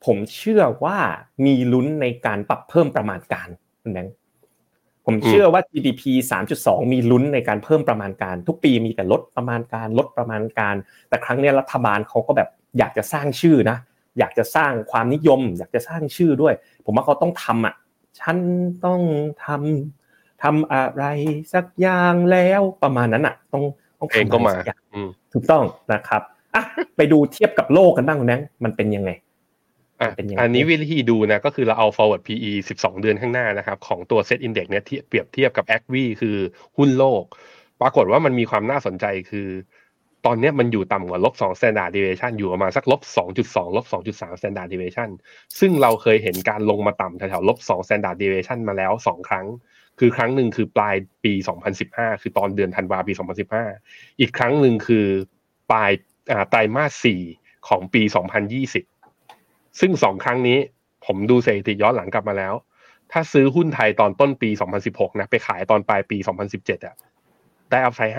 [0.04, 0.98] ผมเชื่อว่า
[1.44, 3.48] มีลุ้นในการปรับเพิ่มประมาณการ
[3.82, 4.14] คุณแบงค์
[5.06, 6.02] ผมเชื่อว่า GDP
[6.46, 10.74] 3.2 มีลุ้นในการเพิ่มประมาณการ ทุกปีมีแต่ลดประมาณการลดประมาณการ
[11.08, 12.48] แต่ครั้งนี้รัฐบาลเขาก็แบบ
[12.78, 13.78] อยากจะสร้างชื่อนะ
[14.18, 17.74] อยากจะสร้างความนิยม อยากจะสร้างชื่อด้วย ผมว่าเขาต้องทำอะ
[18.20, 18.36] ฉัน
[18.84, 19.00] ต้อง
[19.44, 21.04] ทำทำอะไร
[21.54, 23.64] สักอย่างแล้วประมาณนั้นอะ ต้อง
[23.98, 26.22] ต้องเองทำก็อะไรมาสัอย่างอืมถูกต้องนะครับ
[26.54, 26.64] อะ
[26.96, 29.10] ไปดูเทียบกับโลกกันบ้างคุณแบงค์มันเป็นยังไง
[30.00, 36.36] อะเป็นยังไงอันนี้วิธีดูนะก็คือเราเอา forward PE 12 เดือนข้างหน้านะครับ ของตัว set index เนี่ยเทียบเปรียบเทียบกับ a c v คือ
[36.76, 37.24] หุ้นโลก
[37.80, 39.48] ปรากฏว่ามันมีความน่าสนใจคือ
[40.26, 43.00] ตอนเนี้ยมันอยู่ต่ำกว่าลบ2 standard deviation อยู่ประมาณสักลบ
[43.38, 45.08] 2.2ลบ2.3 standard deviation
[45.60, 49.46] ซึ่งเราเคยเห็นการลงมาต่ำแถวๆลบ2 standard deviation มาแล้ว 2 ครั้ง
[49.98, 51.32] คือครั้งหนึ่งคือปลายปี
[51.78, 53.12] 2015 คือตอนเดือนธันวาปี
[53.66, 55.06] 2015 อีกครั้งหนึ่งคือ
[55.70, 56.13] ปลายอ่า
[56.50, 57.06] ไตรมาส
[57.36, 58.02] 4ของปี
[58.90, 60.58] 2020 ซึ่งสองครั้งนี้
[61.06, 62.54] ผมดูสถิติย้อนหลังกลับมาแล้ว
[63.12, 64.50] ถ้าซื้อหุ้นไทยตอนต้นปี
[64.84, 66.16] 2016 นะ ไปขายตอนปลายปี
[66.52, 66.96] 2017อะ
[67.70, 68.16] ได้อัพไซด์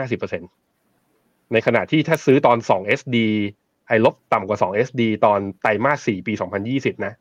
[0.69, 3.17] 50%ในขณะที่ถ้าซื้อตอน 2 SD
[3.87, 6.33] ไอ้ลบต่ำกว่า 2 SD ตอนไตรมาส4ปี
[6.69, 7.13] 2020 นะ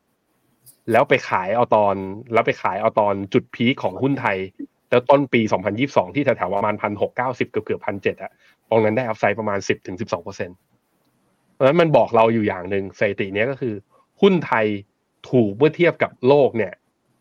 [0.91, 1.95] แล้วไปขายเอาตอน
[2.33, 4.37] แล้วไปขายเอาตอนจุดพีคของหุ้นไทย
[4.89, 5.41] แล้วต้นปี
[5.77, 6.75] 2022 ที่แถวๆประมาณ
[7.09, 8.31] 1,690เกือบเกือบ1,700อะ
[8.69, 13.73] ตรงนั้นได้อัพไซด์ประมาณ 10-12%เพราะฉะนั้นมันบอกเราอยู่อย่างหนึ่งสถิติเนี้ยก็คือ
[14.21, 14.65] หุ้นไทย
[15.31, 16.73] ถูกเมื่อเทียบกับโลกเนี่ย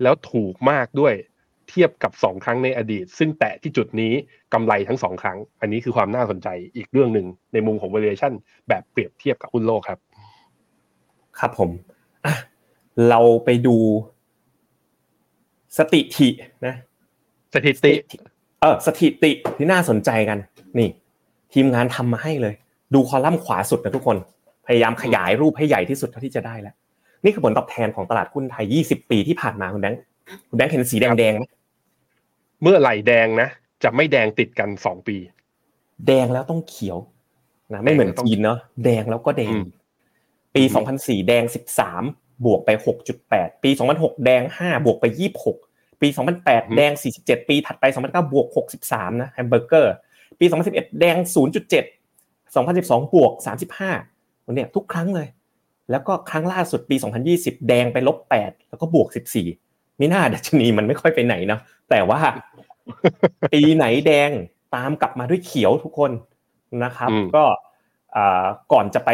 [0.03, 1.14] แล้วถูกมากด้วย
[1.70, 4.12] เทียบกับสองครั้งในอดีต ซึ่งแตะที่จุดนี้
[4.53, 8.33] กำไรทั้งสองครั้ง อันนี้คือความน่าสนใจอีกเรื่องหนึ่งในมุมของ valuation
[8.68, 9.99] แบบเปรียบเทียบกับหุ้นโลกครับ
[11.38, 11.70] ครับผม
[12.25, 12.35] อะ
[13.09, 13.77] เราไปดู
[15.79, 16.29] สถิติ
[16.66, 16.75] นะ
[17.55, 17.92] สถิติ
[18.61, 20.38] เออสถิติที่น่าสนใจกัน
[20.79, 20.90] นี่
[21.53, 22.55] ทีมงานทำมาให้เลย
[22.94, 24.16] ดูคอลัมน์ขวาสุดนะทุกคน
[24.66, 26.75] พยายามขยายรูปให้ใหญ่ที่สุดเท่าที่จะได้แล้ว
[27.25, 30.01] นี่คือผลตอบแทนของตลาดหุ้นไทย 20 ปีที่ผ่านมาคุณแบงค์
[30.49, 31.44] คุณแบงค์เห็นสีแดงๆไหม
[32.62, 33.49] เมื่อไหร่แดงนะ
[33.85, 35.16] จะไม่แดงติดกันสองปี
[36.07, 36.99] แดงแล้วต้องเขียว
[37.73, 39.66] นะไม่เหมือนจีนเนาะแดงแล้วก็แดงอืม
[40.55, 40.62] ปี
[40.97, 41.44] 2004 แดง
[41.94, 42.70] 13 บวกไป
[43.16, 45.05] 6.8 ปี 2006 แดง 5 บวกไป
[45.55, 46.09] 26 ปี
[46.42, 48.47] 2008 แดง 47 ปีถัดไป 2009 บวก
[48.83, 49.94] 63 นะแฮมเบอร์เกอร์
[50.38, 51.16] ปี 2011 แดง
[51.64, 52.04] 0.7
[52.62, 53.33] 2012 บวก
[53.90, 55.29] 35วันเนี้ยทุกครั้งเลย
[55.90, 56.97] แล้วก็ครั้งล่าสุดปี
[57.33, 59.09] 2020 แดงไปลบ 8 แล้วก็บวก
[59.53, 62.21] 14มิน่าดัชนีมันไม่ค่อยไปไหนเนาะแต่ว่า
[63.53, 64.31] ปีไหนแดง
[64.75, 66.12] ตามกลับมาด้วยเขียวทุกคน
[66.85, 67.45] นะครับอืมก็
[68.17, 69.11] อ่าก่อนจะไป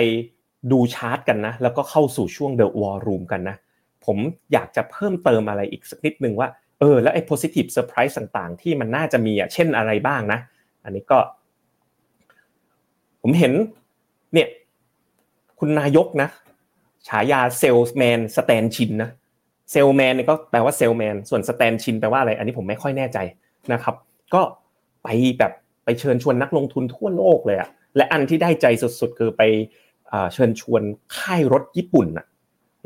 [0.72, 3.56] ดูชาร์ตกันนะ แล้วก็เข้าสู่ช่วง The War Room กันนะ
[4.06, 4.18] ผม
[4.52, 6.48] อยากจะเพิ่มเติมอะไรอีกสักนิดนึงว่า
[6.80, 10.40] เออแล้วไอ้ positive surprise ต่างๆ ที่มันน่าจะมีอะเช่นอะไรบ้างนะ
[10.84, 11.18] อันนี้ก็
[13.22, 13.52] ผมเห็น
[14.34, 14.48] เนี่ย
[15.58, 16.28] คุณนายกนะ
[17.08, 19.10] ฉายาเซลส์แมนสแตนชินนะ
[19.70, 23.18] เซลแมนเนี่ยก็แปลว่าเซลแมนส่วนสแตนชินแปลว่าอะไร อันนี้ผมไม่ค่อยแน่ใจ
[23.72, 23.94] นะครับ
[24.34, 24.42] ก็
[25.04, 25.52] ไปแบบ
[25.84, 29.42] ไปเชิญชวนนักลงทุนทั่วโลกเลยอะและอันที่ได้ใจสุดๆ คือไป
[30.32, 30.82] เชิญชวน
[31.16, 32.26] ค่ายรถญี่ปุ่นอะ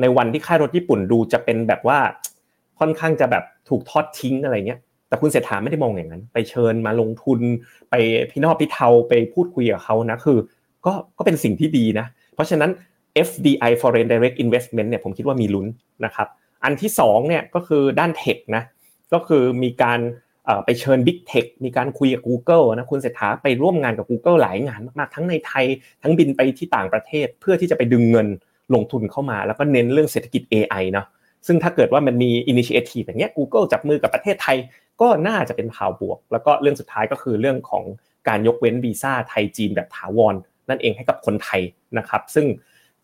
[0.00, 1.98] ในวันที่ค่ายรถญี่ปุ่นดูจะเป็นแบบว่า
[2.78, 4.80] ค่อนข้างจะแบบถูกทอดทิ้งอะไรเงี้ย
[5.14, 7.40] แต่คุณเศรษฐาไม่ได้มองอย่างนั้น ไปเชิญมาลงทุน
[7.90, 7.94] ไป
[8.30, 10.38] พี่นอกพี่เทาไปพูดคุยกับเขานะคือ
[10.86, 12.70] ก็ก็เป็นสิ่งที่ดีนะ เพราะฉะนั้น
[13.26, 15.66] FDI Foreign Direct Investment เนี่ยผมคิดว่ามีลุ้น
[16.04, 16.28] นะครับ
[16.64, 18.62] อันที่สองเนี่ยก็คือด้านเทคนะ
[19.12, 20.00] ก็คือมีการ
[20.64, 25.64] ไปเชิญ Big Tech มีการคุยกับ Google นะคุณเศรษฐาไปร่วมงานกับ Google หลายงานมากๆทั้งในไทย
[26.02, 28.28] ทั้งบินไปที่ต่างประเทศเพื่อที่จะไปดึงเงิน
[28.74, 31.06] ลงทุนเข้ามา แล้วก็เน้นเรื่องเศรษฐกิจ AI เนาะ
[31.46, 34.56] ซึ่งถ้าเกิดว่ามันมี initiative อย่างเงี้ย Google จับมือกับประเทศไทย
[35.00, 37.84] ก็น่าจะเป็นข่าวบวก แล้วก็เรื่องสุดท้ายก็คือเรื่องของ
[38.28, 40.34] การยกเว้นวีซ่าไทยจีนแบบถาวร
[40.68, 41.60] นั่นเองให้กับคนไทย
[41.98, 42.46] นะครับ ซึ่ง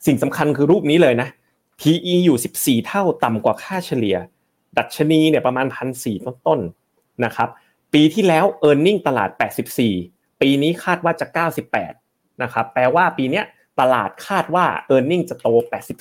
[0.06, 1.28] สิ่งสำคัญคือรูปนี้เลยนะ
[1.80, 4.16] PE อยู่ 14 เท่าต่ำกว่าค่าเฉลี่ย
[4.78, 7.48] ดัชนีเนี่ยประมาณพันสี่ต้นๆนะครับ
[7.92, 9.30] ปีที่แล้ว e a r n i n g ตลาด
[9.86, 11.26] 84 ปีนี้คาดว่าจะ
[11.84, 13.42] 98 นะครับ แปลว่าปีนี้
[13.80, 15.48] ตลาดคาดว่า e a r n i n g จะโต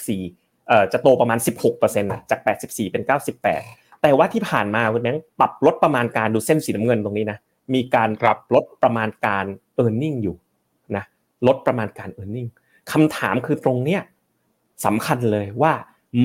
[0.04, 0.49] 84
[0.94, 3.04] จะโตประมาณ 16%นะจาก 84 เป็น
[3.48, 7.38] 98 แต่ว่าที่ผ่านมาคุณแบงค์ปรับลดประมาณการดูเส้นสีน้ำเงินตรงนี้นะ
[7.74, 9.46] มีการปรับลดประมาณการ
[9.82, 10.36] e a r n i n g อยู่
[10.96, 11.04] นะ
[11.48, 12.50] ลดประมาณการ e a r n i n g
[12.92, 14.02] คำถามคือตรงเนี้ย
[14.86, 15.74] สำคัญเลยว่า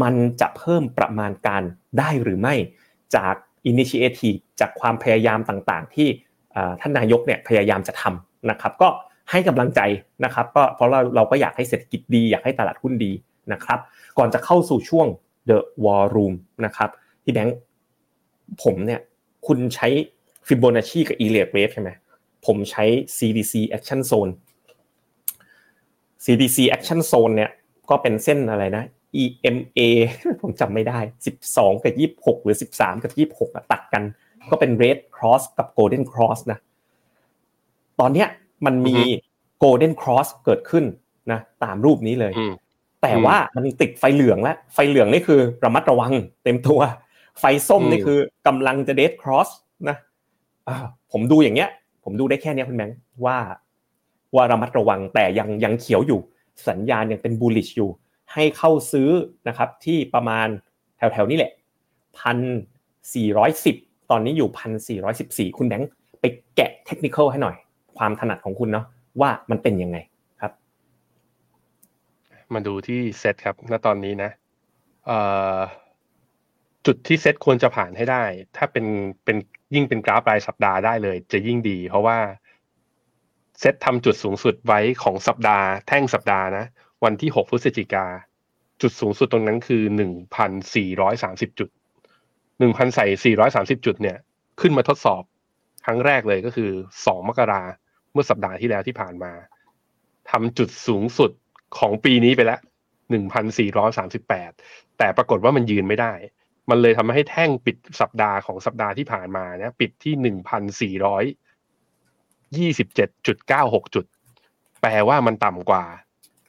[0.03, 1.63] มันจะเพิ่มประมาณการ
[1.99, 2.55] ได้หรือไม่
[3.17, 3.35] จาก
[3.67, 4.31] อินิชิเอที
[4.61, 6.09] จากความพยายามต่างๆ ที่
[6.81, 8.89] ท่านนายกเนี่ยพยายามจะทำนะครับ ก็
[9.31, 9.81] ให้กำลังใจ
[10.25, 13.13] นะครับ ก็เพราะเราเราก็อยากให้เศรษฐกิจดี อยากให้ตลาดหุ้นดี
[13.53, 13.79] นะครับ
[14.19, 15.07] ก่อนจะเข้าสู่ช่วง
[15.49, 16.91] The War Room นะครับ
[17.23, 17.59] ที่แบงค์
[18.63, 19.01] ผมเนี่ย
[19.47, 19.89] คุณใช้
[20.47, 21.91] ฟิโบนัชชีกับ e l i o t Wave ใช่ไหม
[22.47, 22.85] ผมใช้
[23.17, 24.33] CDC Action Zone
[26.25, 27.51] CDC Action Zone เนี่ย
[27.91, 28.85] ก็เป็นเส้นอะไรนะ
[29.23, 29.81] EMA
[30.43, 30.99] ผมจำไม่ได้
[31.41, 34.03] 12 กับ 26 หรือ 13 กับ 26 ตัดกัน
[34.51, 36.59] ก็เป็น Red Cross กับ Golden Cross นะ
[38.01, 38.29] ตอนเนี้ย
[38.67, 38.97] มันมี
[39.63, 40.85] Golden Cross เกิดขึ้น
[41.33, 42.33] นะตามรูปนี้เลย
[43.05, 46.13] แต่ว่ามันติดไฟเหลืองแล้วไฟเหลืองนี่คือระมัดระวัง
[46.45, 46.81] เต็มตัว
[47.41, 49.49] ไฟส้มนี่คือกำลังจะ Dead Cross
[49.89, 49.97] นะ
[51.13, 51.71] ผมดูอย่างเงี้ย
[52.05, 53.39] ผมดูได้แค่นี้คุณแบงค์ว่า
[54.35, 56.21] ว่าระมัดระวังแต่ยังยังเขียวอยู่
[56.69, 57.91] สัญญาณยังเป็น bullish อยู่
[58.33, 59.09] ให้เข้าซื้อ
[59.49, 60.49] นะครับที่ประมาณ
[60.97, 61.53] แถวๆนี้แหละ
[62.19, 62.39] พัน
[63.15, 63.77] สี่ร้อยสิบ
[64.11, 65.91] ตอนนี้อยู่พันสี่ร้อยสิบสี่คุณแบงค์
[66.21, 66.25] ไป
[66.57, 67.57] แกะเทคนิคให้หน่อย
[67.99, 68.87] ความถนัดของคุณเนาะ
[69.21, 70.14] ว่ามันเป็นยังไงครับ
[72.55, 74.31] มาดูที่เซตครับ ณ ตอนนี้นะ
[76.87, 78.25] จุดที่เซตควรจะผ่านให้ได้
[78.57, 78.87] ถ้าเป็น
[79.25, 79.37] เป็น
[79.75, 82.19] ยิ่งเป็นกราฟรายสัปดาห์ได้เลย จะยิ่งดี เพราะว่า
[83.61, 86.65] เซตทำจุดสูงสุดไว้ของสัปดาห์แท่งสัปดาห์นะ
[87.05, 88.07] วันที่ 6 พฤศจิกา
[88.83, 89.83] จุดสูงสุดตรงนั้นคือ
[90.71, 91.69] 1,430 จุด
[92.79, 94.19] 1,430 จุดเนี่ย
[94.61, 95.23] ขึ้นมาทดสอบ
[95.87, 97.63] ครั้งแรกเลยก็คือ 2 มกรา
[98.13, 99.33] เมื่อสัปดาห์ที่แล้วที่ผ่านมา
[100.31, 101.31] ทำจุดสูงสุด
[101.79, 102.61] ของปีนี้ไปแล้ว
[103.79, 106.13] 1,438แต่ปรากฏว่ามันยืนไม่ได้
[106.71, 110.15] มันเลยทำให้แท่งปิดสัปดาห์ของสัปดาห์ที่ผ่านมาเนี่ยปิดที่
[112.69, 114.05] 1,427.96จุด
[114.81, 115.85] แปลว่ามันต่ำกว่า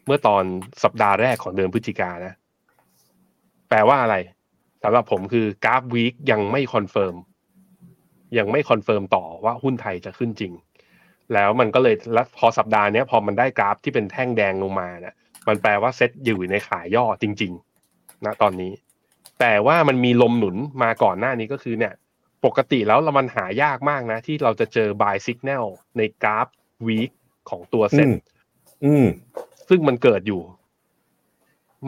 [0.05, 0.43] เมื่อตอน
[0.83, 2.33] สัปดาห์แรกของเดือนพฤศจิกานะ
[3.69, 4.15] แปลว่าอะไร
[4.83, 7.15] สำหรับผมคือกราฟ week ยังไม่ confirm
[8.37, 10.53] ยังไม่ confirm ต่อว่าหุ้นไทยจะขึ้นจริง
[11.33, 15.15] แล้วมันก็เลยแล้วพอสัปดาห์นี้พอมันได้กราฟที่เป็นแท่งแดงลงมาเนะี่ย
[15.47, 18.73] มันแปลว่าเซ็ตอยู่ในขาย่อจริงๆนะตอนนี้
[19.39, 21.93] แต่ว่ามันมีลมหนุนมาก่อนหน้านี้ก็คือเนี่ย
[22.45, 25.65] ปกติแล้วเรามันหายากมากนะ ที่เราจะเจอบายสัญญาณ
[25.97, 26.47] ในกราฟ
[26.87, 27.11] วีค
[27.49, 28.07] ของตัวเซ็ต
[29.69, 30.41] ซึ่งมันเกิดอยู่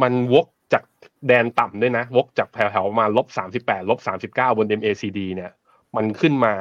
[0.01, 0.83] มันวกจาก
[1.27, 5.51] แดนต่ำด้วยนะ วกจากแถวๆมาลบสามสิบแปดลบสามสิบเก้าบน MACD เนี่ย
[5.95, 6.53] มันขึ้นมา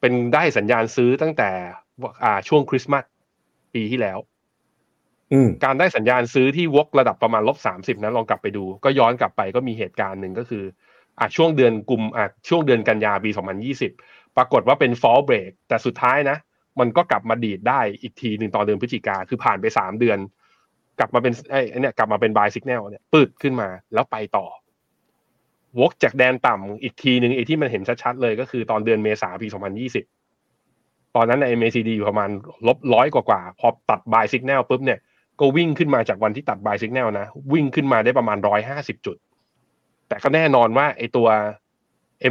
[0.00, 1.50] เป็นได้สัญญาณซื้อตั้งแต่
[2.22, 3.04] อ่าช่วงคริสต์มาส
[3.74, 4.18] ปีที่แล้ว
[5.64, 10.64] การได้สัญญาณซื้อที่วกระดับประมาณลบสามสิบนะลองกลับไปดู ก็ย้อนกลับไปก็มีเหตุการณ์หนึ่งก็คือ
[11.18, 13.92] อ่าช่วงเดือนกุมอ่าช่วงเดือนกันยาปีสองพันยี่สิบ
[14.36, 16.36] ปรากฏว่าเป็น false break แต่สุดท้ายนะ
[16.80, 20.18] มันก็กลับมาดีดได้อีกทีหนึ่งตอนเดือนพฤศจิกาคือผ่านไปสามเดือน
[20.98, 24.46] กลับมาเป็นไอ้เนี่ยกลับมาเป็น buy signal เนี่ยปืดขึ้นมาแล้วไปต่อ
[25.80, 30.19] วกจากแดนต่ำอีกทีหนึ่งไอ้ที่มันเห็นชัดๆเลยก็คือตอนเดือนเมษาปี2020
[31.16, 32.30] ตอนนั้นใน MACD อยู่ประมาณ
[32.66, 34.98] ลบร้อยกว่าๆพอตัด buy signal ปุ๊บเนี่ย
[35.40, 38.38] ก็วิ่งขึ้นมาจากวันที่ตัด buy signal นะ วิ่งขึ้นมาได้ประมาณ
[38.72, 39.16] 150จุด
[40.08, 41.28] แต่ก็แน่นอนว่าไอ้ตัว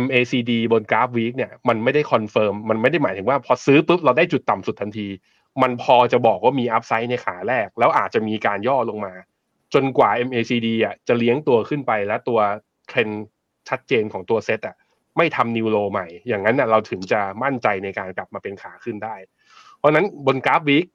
[0.03, 5.07] MACD บนกราฟ week เนี่ยมันไม่ได้ confirm มันไม่ได้หมายถึงว่าพอซื้อปุ๊บเราได้จุดต่ำสุดทันที
[5.61, 9.13] มันพอจะบอกว่ามี upside ในขาแรก แล้วอาจจะมีการย่อลงมา
[9.73, 12.39] จนกว่า MACD อะจะเลี้ยงตัวขึ้นไปแล้วตัว
[12.87, 13.09] เทรน
[13.69, 14.75] ชัดเจนของตัวเซตอะ
[15.17, 19.15] ไม่ทำ new low ใหม่ อย่างนั้นเราถึงจะมั่นใจในการกลับมาเป็นขาขึ้นได้
[19.77, 20.85] เพราะนั้นบนกราฟ week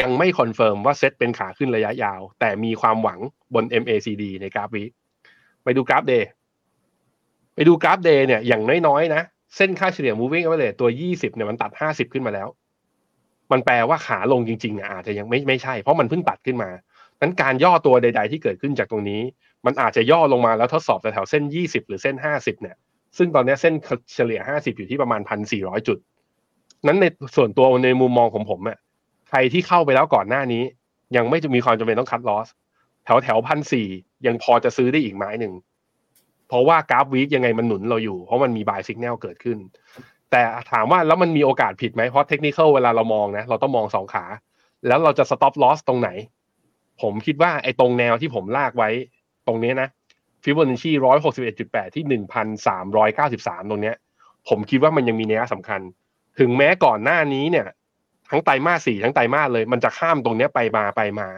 [0.00, 3.20] ยังไม่ confirm ว่าเซตเป็นขาขึ้นระยะยาว แต่มีความหวัง
[3.54, 4.90] บน MACD ในกราฟ week
[5.64, 6.28] ไปดูกราฟ day
[7.54, 9.22] ไปดูกราฟ day เนี่ยอย่างน้อยๆนะ
[9.56, 12.48] เส้นค่าเฉลี่ย moving average ตัว 20เนี่ยมันตัด 50 ขึ้นมาแล้ว
[13.52, 16.70] มันแปลว่าขาลงจริงๆอะอาจจะยังไม่ไม่ใช่ เพราะมันเพิ่งตัดขึ้นมา
[17.20, 19.20] นั้นการย่อตัวใด ๆ ที่เกิดขึ้นจากตรงนี้
[19.66, 22.76] มันอาจจะย่อลงมาแล้วทดสอบแถวเส้น 20 หรือเส้น 50 เนี่ย
[23.16, 23.74] ซึ่งตอนนี้เส้น
[24.14, 25.20] เฉลี่ย 50 อยู่ที่ประมาณ
[25.54, 25.98] 1,400 จุด
[26.86, 28.78] นั้นในส่วนตัวในมุมมองของผมอะ
[29.28, 30.62] ใครที่เข้าไปแล้วก่อนหน้านี้
[31.16, 32.48] ยังไม่จะมีความจำเป็นต้อง cut loss
[33.04, 33.86] แถวแถวพันสี่
[34.26, 35.52] ยังพอจะซื้อได้อีกไม้หนึ่ง
[36.48, 39.58] เพราะว่ากราฟ week ยังไงมันหนุนเราอยู่ เพราะมันมี buy signal เกิดขึ้น
[40.30, 44.24] แต่ถามว่าแล้วมันมีโอกาสผิดไหมเพราะเทคนิคเวลาเรามองนะ เราต้องมองสองขา
[44.86, 46.10] แล้วเราจะ stop loss ตรงไหน
[47.02, 48.90] ผมคิดว่าไอ้ตรงแนวที่ผมลากไว้
[49.46, 49.88] ตรงนี้นะ
[50.44, 53.96] ฟิบอนัชชีร้อยหกสิบเอ็ดจุดแปดที่หนึ่งพันสามร้อยเก้าสิบสามตรงเนี้ย
[54.48, 55.80] ผมคิดว่ามันยังมีนัยสำคัญ
[56.38, 57.66] ถึงแม้ก่อนหน้านี้เนี่ย
[58.30, 61.28] ทั้งไตรมาสสี่ทั้งไตรมาสเลย มันจะข้ามตรงเนี้ยไปมาไปมา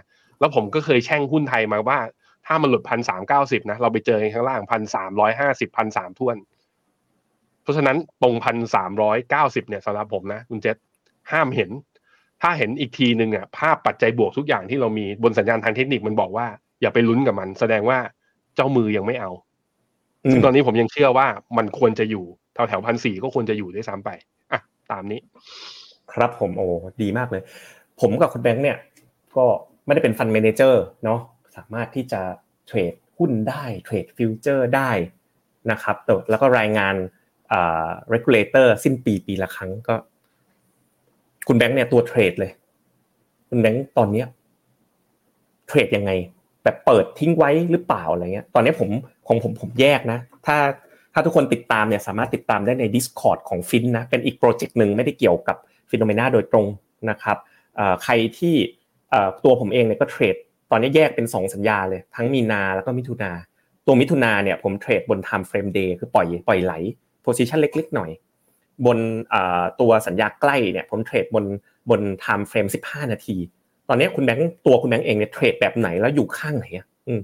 [0.41, 1.99] แล้วผมก็เคยแช่งหุ้นไทยมาว่า
[2.47, 6.37] ถ้ามันหลุดพันสามเก้าสิบนะเราไปเจอข้างล่างพันสามร้อยห้าสิบพันสามท่วน
[7.63, 10.77] เพราะฉะนั้นตรงพันสามร้อยเก้าสิบเนี่ยสำหรับผมนะคุณเจษ
[11.33, 11.71] ห้ามเห็น
[12.43, 16.47] ถ้าเห็นอีกทีหนึ่งอะภาพปัจจัยบวกทุกอย่างที่เรามีบนสัญญาณทางเทคนิคมันบอกว่า
[16.81, 17.99] อย่าไปลุ้นกับมัน แสดงว่า
[18.57, 19.31] เจ้ามือยังไม่เอา
[20.31, 24.11] ซึ่งตอนนี้ผมยังเชื่อว่ามันควรจะอยู่แถวแถวพันสี่ก็ควรจะอยู่ด้วยซ้ำไป
[24.53, 25.21] อะตามนี้
[26.13, 26.67] ครับผมโอ้
[27.03, 27.43] ดีมากเลย
[28.01, 28.77] ผมกับคุณแบงค์เนี่ย
[29.37, 29.45] ก็
[29.85, 31.21] ไม่ได้เป็น fund manager เนาะ
[31.57, 32.21] สามารถที่จะ
[32.67, 34.91] trade หุ้นได้ trade futures ได้
[35.71, 36.95] นะครับแต่แล้วก็รายงาน
[37.53, 39.95] อ่า regulator สิ้นปีปีละครั้งก็
[41.49, 42.53] คุณแบงค์เนี่ยตัว trade เลย
[43.49, 44.27] คุณแบงค์ตอนเนี้ย
[45.69, 46.11] trade ยังไง
[46.67, 48.91] แบบเปิดทิ้งไว้หรือเปล่าอะไรเงี้ย ตอนนี้ผม
[49.27, 50.57] ของผมผมแยกนะ ถ้า
[51.15, 55.57] ถ้าทุกคนติดตามเนี่ยสามารถติดตามได้ใน Discord ของฟินนะ เป็นอีก project หนึ่งไม่ได้เกี่ยวกับ
[55.91, 56.67] Finnomena โดยตรง
[57.11, 57.37] นะครับ
[58.05, 58.55] ใครที่
[59.45, 60.37] ตัวผมเองเนี่ยก็ trade
[60.71, 63.33] ตอนนี้แยกเป็น 2 สัญญาเลย ทั้งมีนาแล้วก็มิถุนา
[63.87, 66.73] ตัวมิถุนาเนี่ยผม trade บน time frame day คือปล่อยปล่อยไหล
[67.25, 68.11] position เล็กๆหน่อย
[68.87, 68.99] บน
[69.81, 71.45] ตัวสัญญาใกล้เนี่ยผม trade บน
[71.91, 73.37] บน time frame 15 นาที
[73.89, 77.23] ตอนนี้คุณแบงค์ตัวคุณแบงค์เองเนี่ย trade แบบไหนแล้วอยู่ข้างไหนอะอืม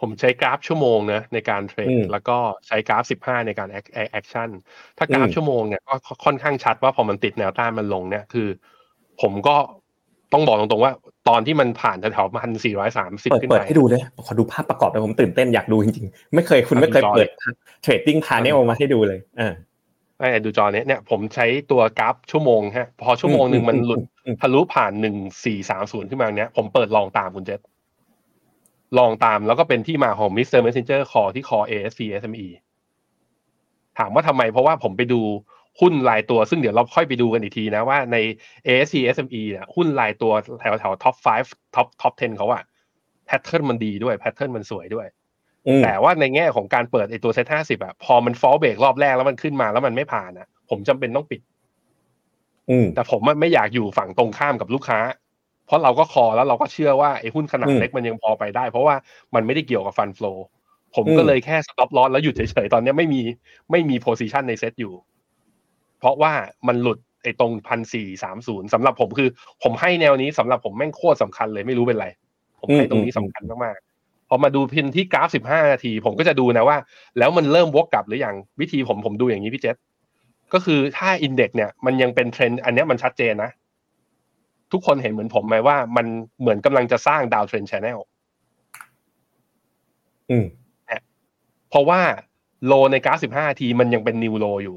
[0.00, 3.68] ผมใช้กราฟชั่วโมงนะในการ trade แล้วก็ใช้กราฟ 15 ในการ
[4.10, 4.48] action
[4.98, 8.48] ถ้ากราฟชั่วโมงเนี่ยก็ค่อนข้างชัดว่าพอมันติดแนวต้านมันลงเนี่ยคือ
[9.20, 9.56] ผมก็
[10.32, 10.92] ต้องบอกตรงๆว่า
[11.28, 17.28] ตอนที่มันผ่านแถวๆพันสี่ร้อยสามสิบขึ้นไปเปิดให้ดูเลยขอดูภาพประกอบไปผมตื่นเต้นอยากดูจริงๆ ไม่เคยคุณไม่เคยเปิด
[17.82, 19.52] trading panelมาให้ดูเลยอ่า
[20.18, 24.02] ไอ้ดูจอเนี้ยเนี่ยผมใช้ตัวกราฟชั่วโมงฮะ พอชั่วโมงหนึ่งมันหลุด
[24.40, 27.60] ทะลุผ่านหนึ่งสี่สามศูนย์ขึ้นมาเนี้ยผมเปิดลองตามคุณเจษ
[28.98, 30.60] ลองตามแล้วก็เป็นที่มาของ Mr.
[30.64, 32.48] Messenger Call ที่ Call ASP SME
[33.98, 35.20] ถามว่าทำไมเพราะว่าผมไปดู
[35.80, 38.16] หุ้นรายตัวซึ่งเดี๋ยวเราค่อยไปดูกันอีกทีนะว่าใน
[38.66, 42.62] ASC SME เนี่ยหุ้นรายตัวแถวแถวท็อป5ท็อปท็อป10 เขาอะ
[43.26, 45.06] แพทเทิร์นมันดีด้วยแพทเทิร์นมันสวยด้วย
[45.84, 51.40] แต่ว่าในแง่ของการเปิดไอ้ตัวเซ็ตห้าสิบอะพอมัน false break รอบแรกแล้วมันขึ้นมาแล้วมันไม่ผ่านอะผมจำเป็นต้องปิด
[52.94, 55.00] แต่ผมไม่อยากอยู่ฝั่งตรงข้ามกับลูกค้า
[55.66, 58.94] เพราะเราก็ call แล้วเราก็เชื่อว่าไอ้หุ้นขนาดเล็กมันยังพอไปได้ เพราะว่า
[59.34, 60.32] มันไม่ได้เกี่ยวกับ fund flow
[60.96, 63.20] ผมก็เลยแค่ stop loss แล้วหยุดเฉยๆ ตอนนี้ไม่มี
[63.70, 64.92] ไม่มี position ในเซตอยู่
[65.98, 66.32] เพราะว่า
[66.68, 69.28] มันหลุดไอ้ตรงพันสี่สามศูนย์สำหรับผมคือ
[69.62, 72.06] ผมให้แนวนี้สำหรับผมแม่งโคตรสำคัญเลยไม่รู้เป็นไร
[72.60, 73.93] ผมให้ตรงนี้สำคัญมากๆพ
[74.34, 76.76] อมาดูพินที่กราฟสิบห้านาที ผมก็จะดูนะว่า
[77.18, 79.76] แล้วมันเริ่มวกกลับหรือยังวิธีผมผมดูอย่างนี้พี่เจษ
[80.52, 83.50] ก็คือถ้า index เนี่ยมันยังเป็นเทรนด์อันนี้มันชัดเจนนะ
[84.72, 86.06] ทุกคนเห็นเหมือนผมไหมว่ามัน
[86.40, 87.98] เหมือนกำลังจะสร้าง downtrend channel
[90.30, 90.46] อืม
[91.70, 92.00] เพราะว่า
[92.66, 94.76] low ในกราฟสิบห้าทีมันยังเป็น new low อยู่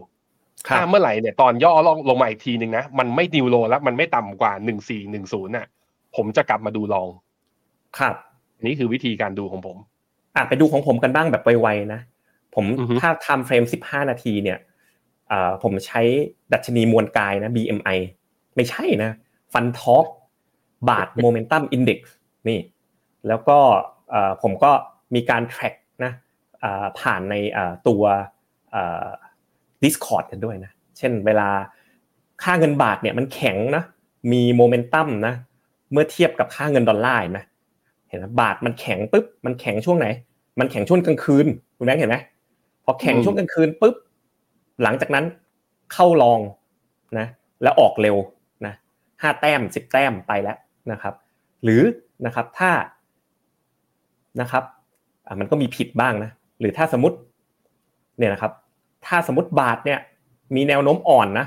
[0.68, 5.68] ถ้าเมื่อไหร่เนี่ยตอนย่อลงลงมาอีกทีหนึ่งนะมันไม่ new low แล้วมันไม่ต่ำกว่าหนึ่งสี่หนึ่งศูนย์น่ะ
[6.16, 7.10] ผมจะกลับมาดูลอง
[8.00, 8.16] ครับ
[8.66, 9.78] นี่คือวิธีการดูของผม
[10.36, 12.02] อะไปดูของผมกันบ้างแบบไวๆนะ
[12.56, 12.66] ผม
[13.02, 14.58] ถ้าทำ frame สิบห้านาทีเนี่ย
[15.32, 16.02] อ่าผมใช้
[16.54, 17.98] ดัชนีมวลกายนะ BMI
[18.56, 19.12] ไม่ใช่นะ
[19.54, 22.16] FundTalk Baht Momentum Index
[22.50, 22.60] นี่
[23.28, 23.58] แล้วก็
[24.42, 24.72] ผมก็
[25.16, 26.12] มีการ track นะ
[27.00, 27.36] ผ่านใน
[27.88, 28.04] ตัว
[29.84, 31.50] Discord กันด้วยนะ เช่นเวลา
[32.44, 33.84] ค่าเงินบาทเนี่ยมันแข็งนะ
[34.32, 35.34] มีโมเมนตัมนะ
[35.92, 37.46] เมื่อเทียบกับค่าเงินดอลลาร์นะ
[38.10, 40.08] เห็นไหมบาทมันแข็งปุ๊บมันแข็งช่วงไหน
[40.60, 42.18] มันแข็งช่วงกลางคืนคุณแบงค์เห็นไหม
[42.86, 43.96] พอแข็งช่วงกลางคืนปุ๊บ
[44.84, 45.26] หลังจากนั้น
[45.94, 46.40] เข้าลอง
[47.20, 47.28] นะ
[47.64, 48.16] แล้วออกเร็ว
[48.66, 48.74] นะ
[49.22, 50.58] ห้าแต้มสิบแต้มไปแล้ว
[50.92, 51.14] นะครับ
[51.64, 51.82] หรือ
[52.26, 52.72] นะครับถ้า
[54.42, 54.64] นะครับ
[55.26, 57.18] อ่ามันก็มีผิดบ้างนะหรือถ้าสมมติ
[58.18, 58.52] เนี่ยนะครับ
[59.06, 60.00] ถ้าสมมติบาทเนี่ย
[60.56, 61.46] มีแนวโน้มอ่อนนะ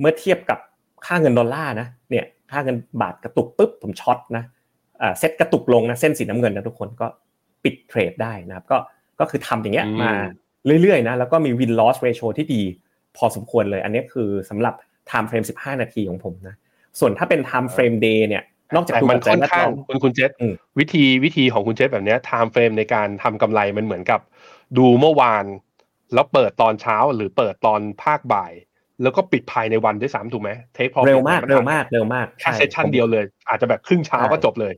[0.00, 0.58] เมื่อเทียบกับ
[1.06, 4.55] ค่าเงินดอลลาร์นะเนี่ยค่าเงินบาทกระตุกปุ๊บผมช็อตนะอ่า
[5.18, 7.06] เซ็ตกระตุกลงนะเส้นสีน้ำเงินนะทุกคนก็
[7.64, 8.78] ปิดเทรดได้นะครับ ก็
[9.20, 10.12] ก็คือทำอย่างเงี้ยมา
[10.82, 12.62] เรื่อยๆนะแล้วก็มี win loss ratio ที่ดี
[13.16, 14.74] พอสมควรเลย อันนี้คือสำหรับ
[15.10, 16.54] time frame 15 นาทีของผมนะ
[16.98, 20.30] ส่วนถ้าเป็น time frame day เนี่ยนอกจากมันค่อนข้างคุณคุณเจษ
[20.78, 24.20] วิธีวิธีของคุณเจษแบบนี้ time frame ในการทำกำไรมันเหมือนกับ
[24.78, 25.44] ดูเมื่อวาน
[26.14, 28.52] แล้วเปิดตอนเช้าหรือเปิดตอนภาคบ่าย
[29.02, 34.72] แล้วก็ปิดภายในวันด้วยซ้ำถูกไหม take profit เร็วมากเร็วมากเร็วมากแค่ session เดียวเลย อาจจะแบบครึ่งเช้าก็จบเลย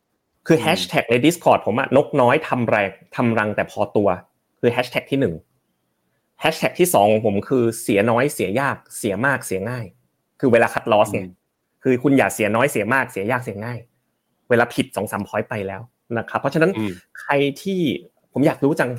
[0.46, 4.08] คือแฮชแท็กใน Discord ผมอะนกน้อยทำแรงทำรังแต่พอตัว
[4.60, 5.34] คือแฮชแท็กที่หนึ่ง
[6.40, 9.84] แฮชแท็กที่สองของผมคือเสียน้อยเสียยากเสียมากเสียง่าย
[10.40, 11.26] คือเวลา cut loss เนี่ย
[11.82, 13.78] คือคุณอย่าเสียน้อยเสียมากเสียยากเสียง่าย
[14.50, 15.82] เวลาผิดสองสาม point ไปแล้ว
[16.18, 17.80] นะครับเพราะฉะนั้นอืมใครที่
[18.32, 18.90] ผมอยากรู้จัง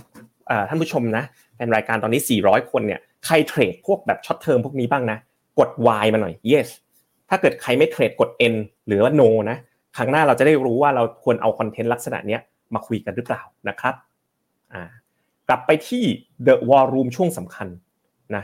[0.47, 1.23] เอ่อท่านผู้ชมนะ
[1.58, 5.17] เป็นรายการตอนนี้ 400 คนเนี่ยใครเทรดพวกแบบช็อตเทอมพวกนี้บ้างนะ
[5.60, 5.69] กด
[6.04, 6.67] Y มาหน่อย yes
[7.30, 8.54] ถ้าเกิดใครไม่เทรดกด N
[8.88, 9.58] หรือว่า no นะ
[10.00, 12.42] ครั้งหน้าเราจะได้รู้ว่าเราควรเอาคอนเทนต์ลักษณะเนี้ย
[12.74, 13.96] มาคุยกันหรือเปล่านะครับ
[14.74, 14.84] อ่า
[15.50, 16.04] กลับไปที่
[16.48, 17.68] The War Room ช่วงสำคัญ
[18.36, 18.44] นะ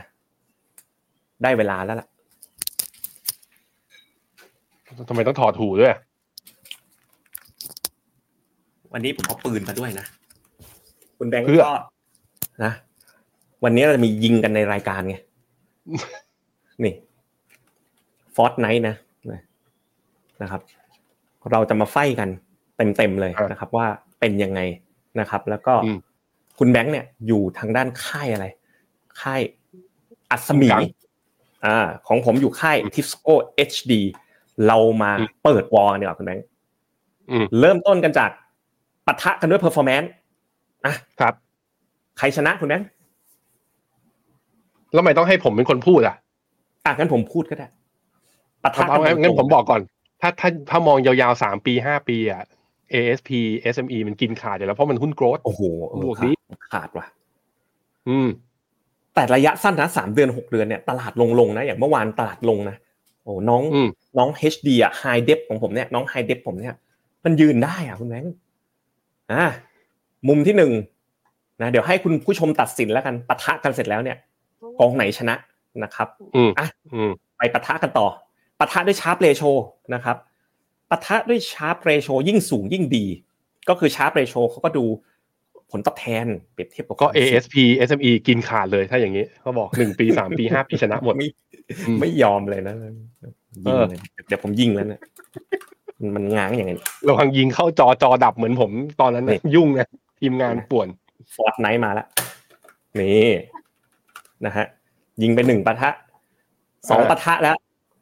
[1.42, 2.08] ได้เวลาแล้วล่ะ
[5.08, 5.92] ทำไมต้องถอดหูด้วย
[8.92, 10.06] วันนี้ผมเอาปืนมาด้วยนะ
[11.18, 11.76] คุณแบงค์เพื่อก็
[12.64, 12.72] นะ
[13.64, 15.16] วันนี้เราจะมียิงกันในรายการไง
[16.84, 16.94] นี่
[18.36, 18.96] ฟอร์ n ไนท์นะ
[20.42, 20.60] นะครับ
[21.52, 22.28] เราจะมาไฟกัน
[22.96, 23.86] เต็มๆเลยนะครับ ว่า
[24.20, 24.60] เป็นยังไง
[25.20, 25.98] นะครับ แล้วก็อืม
[26.58, 28.46] คุณแบงค์เนี่ยอยู่ทางด้านค่ายอะไร
[29.20, 29.40] ค่าย
[30.30, 30.82] อัศมีกลาง
[31.66, 33.34] อ่าของผมอยู่ค่ายทิสโก้
[33.70, 33.92] HD
[34.66, 36.44] เรามาอืมเปิด war กันดีกว่าคุณแบงค์
[37.30, 38.30] อืมเริ่มต้นกันจาก
[39.06, 40.10] ปะทะกันด้วย performance
[40.86, 41.34] อะครับ
[42.18, 42.88] ใครชนะคุณแบงค์
[44.92, 46.14] แล้วทำไมต้องให้ผมเป็นคนพูดอะ
[46.84, 47.66] อะงั้นผมพูดก็ได้
[48.62, 49.80] ปะทะเอากัเอางั้นผมบอกก่อน
[50.20, 52.42] ถ้าถ้าถ้ามองยาวๆสามปีห้าปีอะ
[52.92, 53.30] ASP
[53.74, 57.06] SME มันกินขาดอยู่แล้วเพราะมันหุ้น growth โอ้โหเออบวกดิขาดขาดว่ะ
[58.08, 58.28] อืม
[59.14, 62.76] แต่ระยะสั้นนะสามเดือนหกเดือนเนี่ยตลาดลงลงๆนะ อย่างเมื่อวานตลาดลงนะ
[63.22, 66.74] โอ้น้องอืมน้อง HD อะ High Dep ของผมเนี่ยน้อง High Dep ผมเนี่ย
[67.24, 68.34] มันยืนได้อะคุณแบงค์
[69.32, 69.44] อ่า
[70.28, 70.72] มุมที่หนึ่ง
[71.60, 74.16] นะเดี๋ยวให้คุณผู้ชมตัดสินแล้วกันปะทะกันเสร็จแล้วเนี่ย
[74.78, 75.34] กองไหนชนะ
[75.82, 78.06] นะครับ อืมอะอืมไปปะทะกันต่อ
[78.58, 79.42] ปะทะด้วยชาร์ปเรโช
[79.94, 80.16] นะครับ
[80.90, 83.06] ปะทะด้วย Sharpe ratio ยิ่งสูงยิ่งดี
[83.68, 84.84] ก็คือ Sharpe ratio เขาก็ดู
[85.70, 87.54] ผลตอบแทนเปรียบเทียบกับก็ความเสี่ยง ASP
[87.88, 91.28] SME กินขาดเลยถ้าอย่างนี้เขาบอกหนึ่งปีสามปีห้าปีชนะหมด ไม่
[91.86, 92.74] อืมไม่ยอมเลยนะ
[93.64, 95.00] ยิงเลยเดี๋ยวผมยิงแล้วเนี่ย
[96.00, 96.72] มันมันง้างอย่างไง
[97.08, 99.88] ระวังยิงเข้าจอจอดับเหมือนผมตอนนั้นนะนี่ยุ่งนะ
[100.20, 100.88] ทีมงานป่วน
[101.34, 102.06] Fortnite มาแล้ว
[103.00, 103.28] นี่
[104.46, 104.66] นะฮะ
[105.22, 105.90] ยิงไปหนึ่งปะทะ
[106.88, 107.56] สองอ่าปะทะแล้ว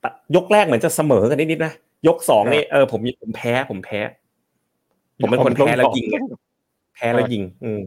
[0.04, 1.72] ปะยกแรกเหมือนจะเสมอกันนิดๆนะ
[2.08, 4.00] ยกสองนี่เออผมผมแพ้ผมแพ้
[5.18, 6.16] ผมเป็นคนแพ้แล้วยิงไง
[6.94, 7.80] แพ้แล้วยิง อืม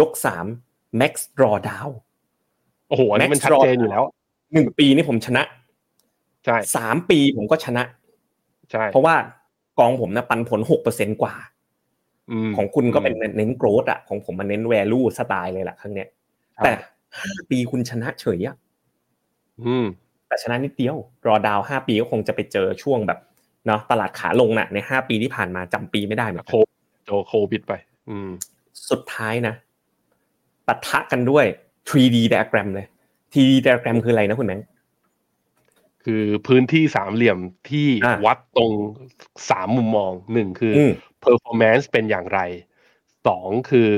[0.00, 0.46] ยกสาม
[1.00, 1.92] max draw down
[2.88, 4.02] โอ้โหอันนี้มัน Max ชัดเจนอยู่แล้ว
[4.52, 5.42] หนึ่งปีนี่ผมชนะ
[6.44, 7.82] ใช่สามปีผมก็ชนะ
[8.70, 9.14] ใช่ เพราะว่า
[9.78, 11.34] กองผมนะปันผลหกเปอร์เซ็นกว่า
[12.48, 16.08] มของคุณก็เป็นเน้นโกรดอะของผมมันเน้น value สไตล์เลยแหละครั้งเนี้ย
[16.54, 16.72] ใช่แต่
[17.18, 18.56] ห้าปีคุณชนะเฉยอะ
[19.64, 19.86] อืม
[20.28, 23.18] แต่ชนะนิดเดียว รอดาวห้าปีก็คงจะไปเจอช่วงแบบ
[23.66, 27.72] เนาะตลาดขาลงน่ะในห้าปีที่ผ่านมาจำปีไม่ได้เหมือนโคกันโจโควิดไป
[28.08, 28.30] อืม
[28.90, 29.54] สุดท้ายนะ
[30.66, 31.44] ปะทะกันด้วย
[31.88, 32.86] 3D diagram เลย
[33.32, 34.66] 3D diagram คืออะไรนะคุณแบงค์
[36.04, 37.38] คือพื้นที่สามเหลี่ยม
[37.70, 38.72] ที่อะวัดตรง
[39.50, 40.92] สามมุมมองหนึ่งคืออม
[41.24, 42.40] performance เป็นอย่างไร
[43.26, 43.90] สองคือ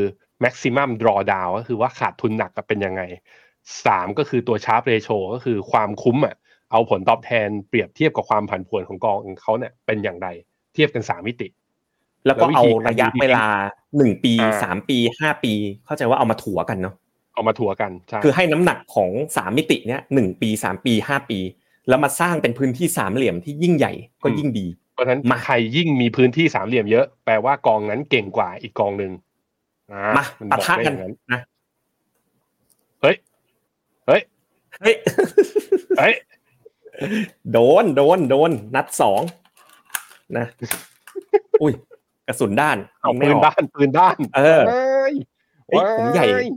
[0.45, 3.03] maximum drawdown ก็คือว่าขาดทุนหนักอะเป็นยังไง
[3.87, 6.35] สามก็คือตัว sharp ratio ก็คือความคุ้มอะ
[6.73, 10.29] เอาผลตอบแทนเปรียบเทียบกับความผันผวนของกองเขาเนี่ยเป็นอย่างไร
[10.75, 11.49] เทียบกันสามมิติ
[12.27, 13.47] แล้วก็แล้ววิเอาธีระยะการดูที่เวลา
[13.97, 15.53] หนึ่งปีอ่าสามปีห้าปี
[15.87, 16.95] เข้าใจว่าเอามาถัวกันเนาะ
[17.35, 21.39] เอามาถัวกันใช่คือให้น้ำหนักของสามมิติเนี้ยหนึ่งปีสามปีห้าปี
[21.89, 23.93] แล้วมาสร้างเป็นพื้นที่สามเหลี่ยมที่ยิ่งใหญ่
[24.25, 29.13] ก็ยิ่งดี เพราะฉะนั้นมาใครยิ่งมีพื้นที่สามเหลี่ยมเยอะแปลว่ากองนั้นเก่งกว่าอีกกองหนึ่ง
[29.93, 31.43] อ่ามามันปะบอกทะได้กัอนย่างนั้นนะเฮ้ย
[34.09, 34.23] เฮ้ย
[34.81, 34.95] เฮ้ย
[35.99, 36.15] เฮ้ย
[37.53, 39.23] โดน โดน โดน นัดสอง
[40.37, 40.47] นะ
[41.63, 41.73] อุ้ย
[42.27, 45.15] กระสุนด้านเอายิงไม่ปืนออกด้าน ปืนด้าน เออเฮ้ย
[45.69, 46.49] เฮ้ยผมใหญ่เฮ้ย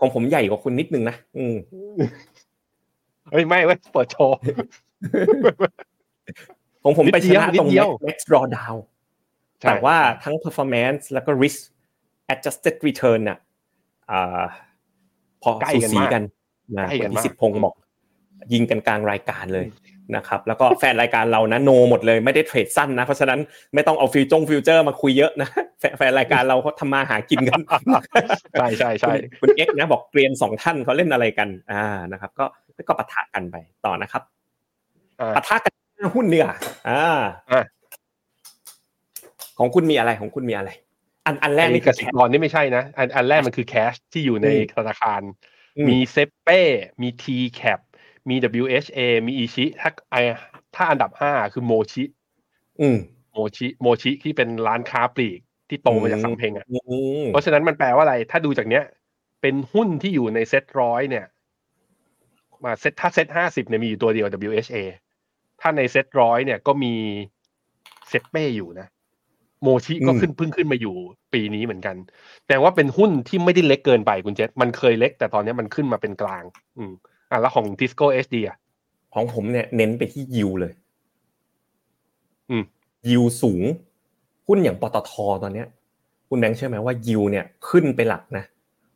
[0.00, 1.56] ของผมใหญ่กว่าคุณนิดนึงนะ อืม
[3.30, 4.36] เฮ้ย ไม่เว้ย เปิดโชว์
[6.82, 8.78] ของผมไปชนะนิดเดียวตรงนิดเดียว max draw down
[9.60, 11.60] ใช่แต่ว่าทั้ง performance แล้วก็ risk
[12.32, 13.38] adjusted return น่ะ
[14.10, 14.42] อ่า
[15.42, 16.18] พอใกล้สูสีกันมากกั
[16.78, 17.74] นนะใกล้กันคุณพิมากสิทธิ์พงศ์บอก
[18.52, 19.66] ยิงกันกลางรายการเลย
[20.16, 23.40] นะครับแล้วก็แฟนรายการเรานะโนหมดเลยไม่ได้เทรดสั้นนะ เพราะฉะนั้น
[23.74, 25.48] ไม่ต้องเอาฟิวจง future มาคุยเยอะนะ
[25.80, 27.60] แฟนแฟนรายการเราเขาทำมาหากินกัน
[28.58, 32.44] ใช่ใช่ใช่คุณคุณเอ็กซ์นะบอกเกรียนสองท่านเขาเล่นอะไรกันอ่านะครับ ก็
[32.88, 34.22] ก็ปะทะกันไปต่อนะครับ
[35.20, 36.46] อ่าปะทะกันหน้าหุ้นเนี่ย
[36.88, 37.18] อ่า
[37.50, 37.64] อะ
[39.58, 40.70] ของคุณมีอะไรของคุณมีอะไร
[41.26, 45.20] อันอันแรกไอ้นี่กคือสิกรนี่ไม่ใช่นะอันอันแรกมันคือแคชที่อยู่ในอืมธนาคาร
[45.84, 46.60] มมีเซเป้
[47.02, 47.24] มี T
[47.60, 47.80] cap
[48.28, 50.16] มี WHA มีอีชิถ้าไอ
[50.74, 52.04] ถ้าอันดับห้าคือโมชิ
[52.80, 52.98] อืม
[53.32, 56.76] โมชิโมชิที่เป็นร้านค้าปลีกที่โตมาจากสำเพ็งอะอื
[57.22, 58.84] มเพราะฉะนั้นมันแปลว่าอะไร ถ้าดูจากเนี้ย
[59.42, 61.26] เป็นหุ้นที่อยู่ในเซ็ตร้อยเนี่ย
[62.64, 64.76] มาเซ็ตถ้าเซ็ตห้าสิบเนี่ยมีอยู่ตัวเดียว WHA
[65.60, 66.94] ถ้าในเซ็ตร้อยเนี่ยก็มี
[68.08, 68.86] เซ็ปเป้อยู่นะ
[69.62, 70.96] โมชิก็ขึ้นเพิ่งขึ้นมาอยู่
[71.34, 71.96] ปีนี้เหมือนกัน
[72.48, 76.44] แต่ว่าเป็นหุ้นที่ไม่ได้เล็กเกินไปคุณเจษมันเคยเล็ก แต่ตอนนี้มันขึ้นมาเป็นกลาง
[76.78, 76.92] อืม
[77.30, 78.56] อะแล้วของ Tisco HD อะ
[79.14, 80.72] ของผมเนี่ยเน้นไปที่ยิวเลย
[82.50, 82.64] อืม
[83.08, 83.62] ยิวสูง
[84.46, 85.66] หุ้นอย่างปตทตอนเนี้ย
[86.28, 88.44] คุณแบงค์เชื่อไหมว่ายิวเนี่ยขึ้นไปหลักนะ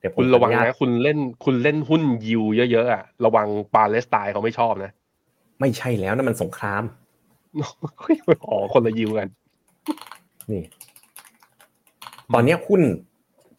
[0.00, 4.92] เดี๋ยวผมคุณระวังขออญาตนะคุณเล่นคุณเล่นหุ้นยิวเยอะๆอะระวังปาเลสไตน์เขาไม่ชอบนะ
[5.60, 6.82] ไม่ใช่แล้วนั่นมันสงคราม
[8.44, 9.28] อ๋อคนละยิวกัน
[10.52, 10.64] นี่
[12.32, 12.82] ตอนเนี้ยหุ้น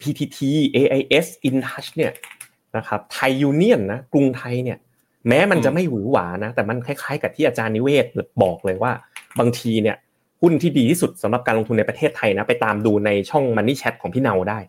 [0.01, 0.37] PTT
[0.75, 2.11] AIS InTouch เนี่ย
[2.77, 4.77] นะครับไทยยูเนียนนะกรุงไทยเนี่ย
[5.27, 8.05] แม้มันจะไม่หวือหวานะ แต่มันคล้ายๆกับที่อาจารย์นิเวศ
[8.43, 8.91] บอกเลยว่า
[9.39, 9.97] บางทีเนี่ย
[10.41, 14.59] หุ้นที่ดีที่สุดสำหรับการลงทุนในประเทศไทยนะ ไปตามดูในช่อง Money Chat ของพี่เนาได้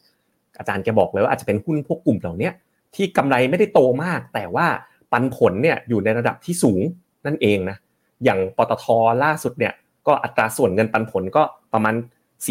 [0.59, 2.53] อาจารย์แกบอกเลยว่าอาจจะเป็นหุ้นพวกกลุ่มเหล่าเนี้ย
[2.95, 4.67] ที่กำไรไม่ได้โตมาก แต่ว่า
[5.13, 6.81] ปันผลเนี่ยอยู่ในระดับที่สูง
[7.27, 7.77] นั่นเองนะ
[8.25, 8.85] อย่างปตท
[9.25, 9.73] ล่าสุดเนี่ย
[10.07, 11.43] ก็อัตราส่วนเงินปันผลก็
[11.73, 11.95] ประมาณ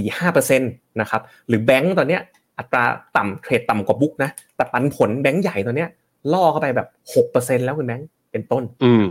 [0.02, 2.22] 4-5%นะครับหรือแบงก์ตอนเนี้ย
[2.60, 2.84] อัตรา
[3.18, 5.90] ต่ำเทรดต่ำกว่า book นะแต่ปันผลแบงก์ใหญ่ตอนเนี้ย
[6.34, 6.88] ล่อเข้าไปแบบ
[7.32, 9.04] 6%แล้วคุณแบงก์เป็นต้นอืม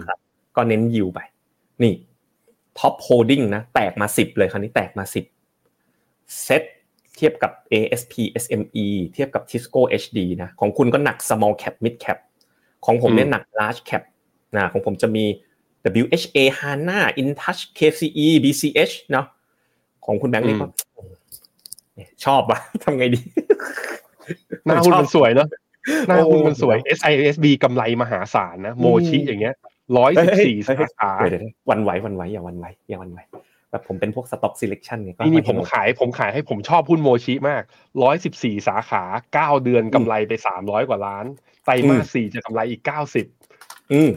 [0.57, 1.21] ก็เน้นยิวไป
[1.83, 1.95] นี่
[2.79, 5.05] top holding นะแตกมา10เลยคราวนี้แตกมา
[5.71, 6.63] 10เซต
[7.17, 12.19] เทียบกับ ASP SME เทียบกับ Tisco HD นะของคุณก็หนัก small cap mid cap
[12.85, 14.03] ของผมเนี่ยอืมหนัก large cap
[14.57, 15.25] นะของผมจะมี
[16.05, 19.27] WHA HANA InTouch KCE BCH เนาะ
[20.07, 20.67] ของคุณแบงค์นี่ก็
[22.25, 23.21] ชอบว่ะทำไงดี
[24.67, 25.49] หน้าหุ้นชอบมันสวยเนอะ
[26.09, 29.55] หน้าหุ้นมันสวยโอ้ SISB กำไรมหาศาลนะ โมชิอย่างเงี้ย
[29.99, 33.19] ร้อยสิบสี่สาขาเดี๋ยวๆๆวันไหววันไหวอย่าวันไหวอย่าวันไหว
[33.71, 37.63] แบบผมเป็นพวก stock selection เนี่ยก็นี่นี่ผมขายผมขายให้ผมชอบหุ้นโมชิมาก
[38.03, 39.03] ร้อยสิบสี่สาขา
[39.35, 41.25] เก้าเดือนกำไรไปสามร้อยกว่าล้าน
[41.65, 43.27] ไตรมาสสี่จะกำไรอีกเก้าสิบ
[43.93, 44.11] อืม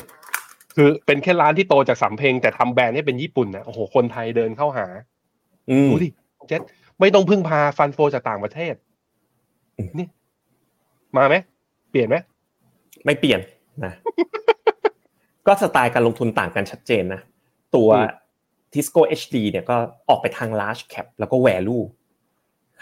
[0.79, 4.87] คือเป็นแค่ร้านที่โตจากสำเพ็งแต่ทำแบรนด์ให้เป็นญี่ปุ่นนะโอ้โหคนไทยเดินเข้าหา
[5.69, 6.09] อืมดูดิ
[6.47, 6.61] เจ็ด
[6.99, 8.73] ไม่ต้องพึ่งพาฟันโฟจากต่างประเทศ
[9.77, 10.07] อืมนี่
[11.17, 11.35] มาไหม
[11.91, 12.15] เปลี่ยนไหม
[13.05, 13.39] ไม่เปลี่ยน
[13.85, 13.93] นะ
[15.47, 17.21] ก็สไตล์การลงทุนต่างกันชัดเจนนะ
[17.75, 17.89] ตัว
[18.73, 19.77] Tisco HD เนี่ยก็
[20.09, 21.83] ออกไปทาง large cap แล้วก็ value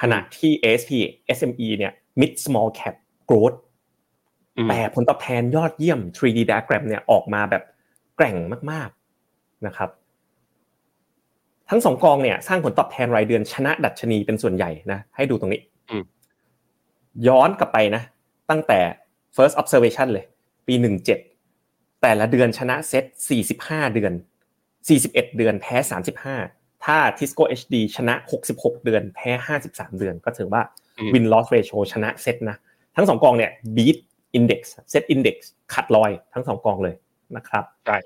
[0.02, 0.92] ขณะที่ ASP
[1.38, 2.96] SME เนี่ย mid small cap
[3.30, 3.58] growth
[4.58, 7.64] อืมแต่ผลตอบแทนยอดเยี่ยม 3D diagram เนี่ยออกมาแบบ
[8.16, 8.38] แกร่ง
[8.72, 9.90] มากๆนะครับ
[11.70, 16.04] ทั้งสองกองเนี่ยสร้างผลตอบแทนรายเดือนชนะดัชนีเป็นส่วนใหญ่นะให้ดูตรงนี้อืม
[17.28, 18.04] ย้อนกลับไปนะ
[18.50, 18.80] ตั้งแต่
[19.36, 20.26] first observation เลย
[20.68, 20.74] ปี
[21.40, 23.04] 17 แต่ละเดือนชนะเซต
[23.50, 24.14] 45 เดือน
[24.70, 25.76] 41 เดือนแพ้
[26.32, 28.14] 35 ถ้า Tisco HD ชนะ
[28.52, 29.32] 66 เดือน แพ้
[29.66, 30.62] 53 เดือน ก็ถือว่า
[30.98, 32.58] อืม win loss ratio ชนะเซตนะ
[32.96, 33.98] ทั้งสองกองเนี่ย beat
[34.38, 34.62] index
[34.92, 35.36] set index
[35.74, 36.96] ขาดลอยทั้งสองกองเลย
[37.36, 37.98] นะครับใช่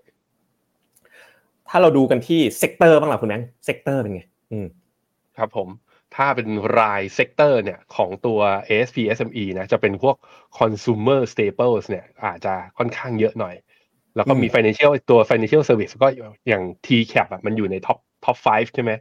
[1.70, 4.68] ถ้าเราดูกันที่ sector บ้างล่ะคุณแบงค์ sector เป็นไงอืม
[5.38, 5.68] ครับผม
[6.16, 6.48] ถ้าเป็น
[6.80, 8.40] ราย sector เนี่ยของตัว
[8.70, 10.16] ASP SME นะจะเป็นพวก
[10.60, 13.56] consumer staples เนี่ยอาจจะค่อนข้างเยอะหน่อย
[14.16, 16.08] แล้วก็มีอืม financial ตัว financial service ก็
[16.48, 18.92] อย่าง TCAP อะมันอยู่ใน top top 5 ใช่ไหม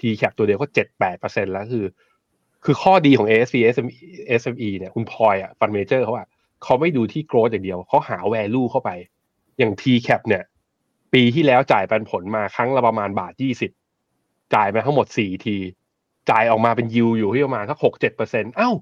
[0.00, 1.84] TCAP ตัวเดียวก็ 7-8%แล้วคือ
[2.64, 3.96] คือข้อดีของ ASP SME
[4.40, 6.26] SME เนี่ยคุณพลอยอะ fund manager เขาอะ
[6.62, 8.90] เขาไม่ดูที่ growth อย่างเดียว เขาหา value เข้าไป
[9.58, 10.44] อย่าง TCAP เนี่ย
[11.12, 13.70] ปีที่แล้วจ่ายปันผลมาครั้งละประมาณบาทยี่สิบ
[14.54, 15.56] จ่ายมาทั้งหมดสี่ที
[16.30, 18.74] จ่ายออกมาเป็นยิวอยู่ที่ประมาณสักหกเจ็ดเปอร์เซ็นต์อ้าว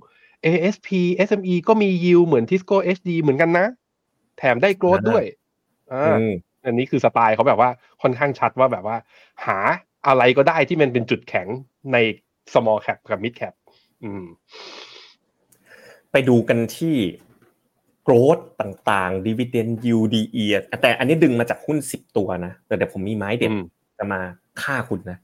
[0.44, 0.88] ASP
[1.28, 3.66] SME ก็มียิวเหมือน Tisco HD เหมือนกันนะ
[4.38, 5.24] แถมได้ growth ด้วย
[5.92, 6.32] อ่าอืม
[6.66, 7.70] อันนี้คือสไตล์เขาแบบว่า
[8.02, 8.96] ค่อนข้างชัดว่าแบบว่า
[9.46, 9.58] หา
[10.06, 11.48] อะไรก็ได้ที่มันเป็นจุดแข็ง
[11.92, 11.96] ใน
[12.52, 13.54] small cap กับ mid cap
[14.04, 14.24] อืม
[16.12, 16.96] ไปดูกันที่
[18.06, 23.64] growth ต่างๆ dividend yield DE อะแต่อันนี้ดึงมาจากหุ้น10ตัวนะแต่เดี๋ยวผมมีไม้เด็ดอืม
[23.98, 24.20] จะมา
[24.62, 25.18] ฆ่าคุณนะ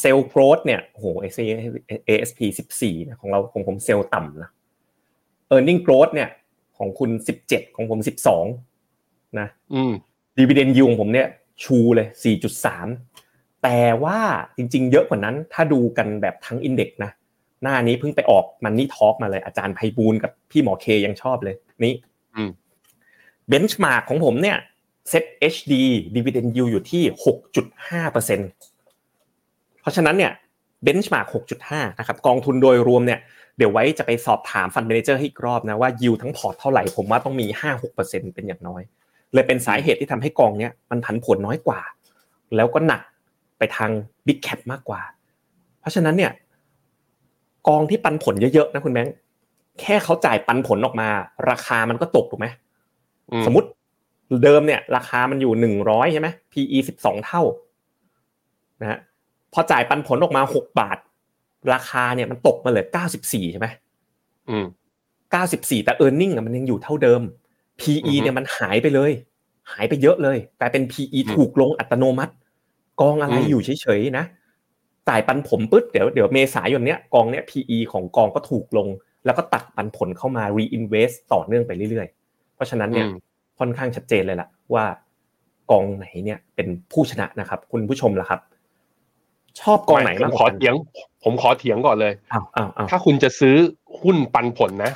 [0.00, 1.06] เซลล์ growth เนี่ยโอ้โห
[2.08, 2.40] ASP
[2.74, 4.50] 14นะของเราของผมเซลล์ต่ำนะ
[5.54, 6.28] earning growth เนี่ย
[6.78, 7.10] ของคุณ
[7.44, 7.98] 17ของผม
[8.70, 9.92] 12นะอืม
[10.38, 11.28] dividend yield ของผมเนี่ย
[11.62, 12.08] ชูเลย
[12.84, 14.18] 4.3แต่ว่า
[14.56, 17.10] จริง ๆ เยอะกว่านั้นถ้าดูกันแบบทั้ง index นะ
[17.62, 21.54] หน้านี้เพิ่งไปออก Money Talk มาเลยอาจารย์ไพบูลย์กับพี่หมอเคยังชอบเลย
[21.84, 21.94] นี่
[22.34, 22.50] อืม
[23.48, 24.56] benchmark ของผมเนี่ย
[25.08, 25.72] SET HD
[26.14, 27.02] dividend yield อยู่ที่
[27.74, 30.32] 6.5%เพราะฉะนั้นเนี่ย
[30.82, 31.26] benchmark
[31.62, 33.20] 6.5 นะครับกองทุนโดยรวมเนี่ย
[33.58, 37.46] เดี๋ยวไว้จะไปสอบถาม fund manager ให้อีกรอบนะว่ายิวทั้งพอร์ตเท่าไหร่ผมว่าต้องมี
[37.90, 38.82] 5-6%เป็นอย่างน้อย
[39.34, 41.80] เลยเป็นสาเหตุที่ทำให้กองเนี้ยมันผันผวนน้อยกว่า
[42.56, 43.02] แล้วก็หนัก
[43.58, 43.90] ไปทาง
[44.26, 45.00] บิ๊กแคปมากกว่า
[45.80, 46.32] เพราะฉะนั้นเนี่ย
[47.68, 49.14] กองที่ปันผลเยอะๆนะคุณแบงค์
[49.80, 51.08] แค่เขาจ่ายปันผลออกมา
[51.50, 52.46] ราคามันก็ตกถูกไหม
[53.46, 53.68] สมมติ
[54.44, 57.42] เดิมเนี่ย ราคามันอยู่หนึ่งร้อยใช่ไหม PE สิบสองเท่า
[58.80, 58.98] นะฮะ
[59.52, 60.98] พอจ่ายปันผลออกมาหกบาท
[61.72, 63.66] ราคาเนี่ยมันตกมาเหลือเก้าสิบสี่ใช่ไหม
[64.50, 64.64] อืม
[65.32, 67.22] เก้าสิบสี่แต่ e a r n i n g มันยังอยู่เท่าเดิม
[67.80, 69.12] PE เนี่ยมันหายไปเลย
[69.72, 72.32] หายไปเยอะเลยกลายเป็น PE ถูกลงอัตโนมัติ
[73.00, 74.24] กองอะไรอยู่เฉยๆนะ
[75.08, 78.88] จ่ายปันผลปึ๊ดเดี๋ยวเดี๋ยวเมษายนเนี้ยกองเนี้ย PE ของกองก็ถูกลง
[79.24, 83.06] แล้วก็ตัดปันผลเข้ามา reinvest ต่อเนื่องไปเรื่อยๆ เพราะฉะนั้นเนี่ย
[83.58, 84.84] ค่อนข้างชัดเจนเลยล่ะว่า
[85.70, 88.40] กองไหนเนี่ยเป็นผู้ชนะนะครับ คุณผู้ชมล่ะครับ
[89.60, 90.74] ชอบกองไหนมากผมขอเถียง
[91.24, 93.54] ผมขอเถียงก่อนเลยอ้าวอ้าวอ้าวถ้าคุณจะซื้อ
[94.02, 94.92] หุ้นปันผลนะ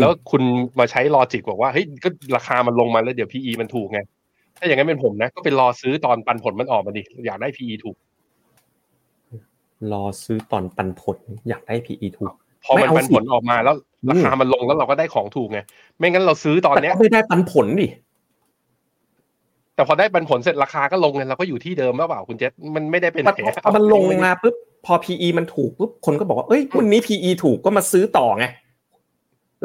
[0.00, 0.42] แล้วคุณ
[0.78, 4.00] มาใช้ลอจิกบอกว่าเฮ้ยก็ราคามันลงมาแล้วเดี๋ยว PE มันถูกไง
[4.56, 7.96] ถ้าอย่างนั้นเป็นผมนะ ก็ไปรอซื้อตอนปันผลมันออกมาดิอยากได้ PE ถูก
[9.92, 11.18] รอซื้อตอนปันผล
[11.48, 12.32] อยากได้ PE ถูก
[12.64, 13.74] พอมันไม่เอาปันผลสิออกมาแล้ว
[14.10, 15.58] ราคามันลงแล้วเราก็ได้ของถูกไง
[15.98, 17.88] ไม่งั้นเราซื้อตอนแต่เนี้ยก็ไม่ได้ปันผลดิ
[19.74, 24.54] แต่พอได้ปันผลเสร็จราคาก็ลงไงเราก็อยู่ที่เดิมแล้วเปล่าคุณเจษมันไม่ได้เป็นพอแผลพอมันลงมาปุ๊บ
[24.86, 28.46] พอ PE มันถูกปุ๊บคนก็บอกว่าเอ้ยวันนี้ PE ถูกก็มาซื้อต่อไง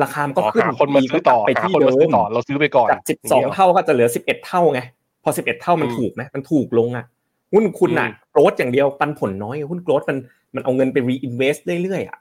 [0.04, 4.82] ราคามันก็ก็ขึ้นหาคนมาซื้อต่อไปหาที่คนเดิมาซื้อมต่อเราซื้อไปก่อนจากสิบสองเท่าก็จะเหลือสิบเอ็ดเท่าไง
[5.24, 7.06] พอสิบเอ็ดเท่ามันถูกไหมมันถูกลงอะ
[7.54, 10.18] หุ้นคุณอะโกรดอย่างเดียวปันผลน้อยหุ้นโกรดมัน
[10.56, 12.18] มันเอาเงินไป reinvest เรื่อยๆอะ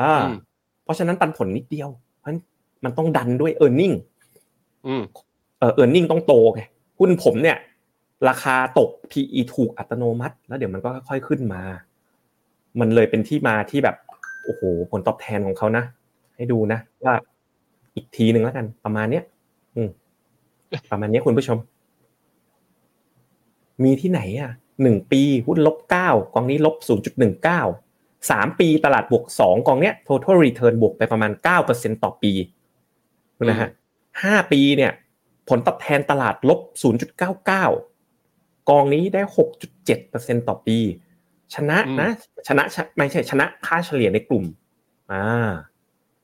[0.00, 0.14] อ่า
[0.84, 1.88] เพราะฉะนั้นปันผลนิดเดียว
[2.20, 2.32] เพราะ
[2.84, 3.96] มันต้องดันด้วย e a r n i n g
[4.86, 5.02] อืม
[5.58, 6.62] เออ e a r n i n g ต้องโตไง
[6.98, 7.56] หุ้นผมเนี่ย
[8.28, 11.62] ราคาตก PE ถูกอัตโนมัติ แล้วเดี๋ยวมันก็ค่อยๆขึ้นมา
[12.80, 13.96] มันเลยเป็นที่มาที่แบบ
[14.44, 15.84] โอ้โหผลตอบแทนของเขานะ
[16.36, 17.14] ให้ดูนะว่า
[17.94, 19.24] อีกทีหนึ่งแล้วกัน ประมาณเนี้ย
[19.76, 19.88] อืม
[20.90, 21.58] ประมาณเนี้ยคุณผู้ชม
[23.82, 24.52] มีที่ไหนอะ
[24.82, 27.62] หนึ่งปีหุ้นลบเก้ากองนี้ลบศูนย์จุดหนึ่งเก้า
[28.30, 32.32] สามปีตลาดบวกสองกองเนี้ย total return บวกไปประมาณเก้าเปอร์เซ็นต่อปี
[33.44, 33.68] นะฮะ
[34.22, 34.92] ห้าปีเนี่ย
[35.48, 37.66] ผลตอบแทนตลาดลบศูนย์จุดเก้าเก้า
[38.70, 40.78] กองนี้ได้หกจุดเจ็ดเปอร์เซ็นต่อปี
[41.54, 42.08] ชนะนะ
[42.48, 42.62] ชนะ
[42.96, 44.44] ไม่ใช่ชนะค่าเฉลี่ยในกลุ่ม
[45.12, 45.24] อ่า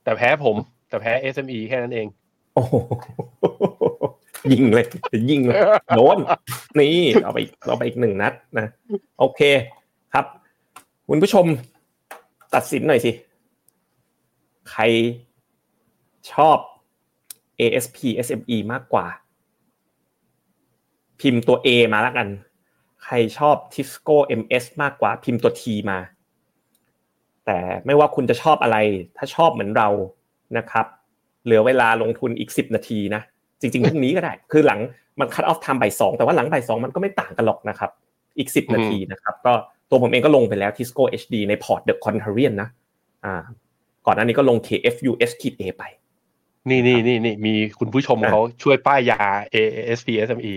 [0.05, 0.57] แต่แพ้ผม
[0.88, 2.07] แต่แพ้ SME แค่นั้นเอง
[2.55, 2.74] โอ้โห
[4.53, 4.86] ยิงเลย
[5.30, 5.59] ยิงเลย
[5.97, 6.18] โดน
[6.78, 8.66] นี่เอาไปเอาไปอีกหนึ่งนัดนะ
[9.18, 9.41] โอเค
[10.12, 10.26] ครับ
[11.09, 11.47] คุณผู้ชม
[12.55, 13.12] ตัดสินหน่อยสิ
[14.70, 14.82] ใคร
[16.32, 16.59] ชอบ
[17.61, 19.07] ASP SME มากกว่า
[21.20, 22.28] พิมพ์ตัว A มาแล้วกัน
[23.05, 25.99] ใครชอบ Tisco MS มากกว่า พิมพ์ตัว T มา
[27.47, 28.76] แต่ไม่ว่าคุณจะชอบอะไร
[29.16, 29.88] ถ้าชอบเหมือนเรา
[30.59, 30.86] นะครับ
[31.45, 33.22] เหลือเวลาลงทุนอีก 10 นาทีนะ
[33.61, 34.80] จริงๆพรุ่งนี้ก็ได้ คือหลัง
[35.20, 37.90] มันคั t ออฟ time บ่ายสองแต่ว่าหลังบ่ายสองมันก็ไม่ต่างกันหรอกนะครับ
[38.38, 39.52] อีก10นาทีนะครับ ก็
[39.90, 42.68] ตัวผมเองก็ลงไปแล้ว Tisco HD ในพอร์ต The Contrarian นะ
[43.24, 43.34] อ่า
[44.06, 45.84] ก่อนหน้านี้ก็ลง KFUS ขีด A ไป
[46.68, 49.20] นี่นี่นี่นี่มีคุณผู้ชมเขาช่วยป้ายยา
[49.54, 50.54] ASP SME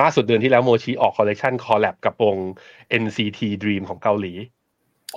[0.00, 2.36] ล่าสุดเดือนที่แล้วโมชิออก collection collab กับวง
[3.02, 4.32] NCT Dream ของเกาหลี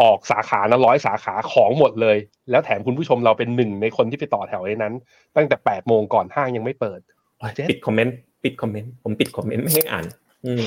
[0.02, 2.18] ออกสาขานะร้อยสาขาของหมดเลย
[2.52, 4.94] แล้วแถมคุณผู้ชมเราเป็นหนึ่งในคนที่ไปต่อแถวในนั้น
[5.36, 7.00] ตั้งแต่แปดโมงก่อนห้างยังไม่เปิด
[7.70, 10.06] ปิดคอมเมนต์ปิดคอมเมนต์ผมปิดคอมเมนต์ไม่ให้อ่าน
[10.46, 10.64] อืม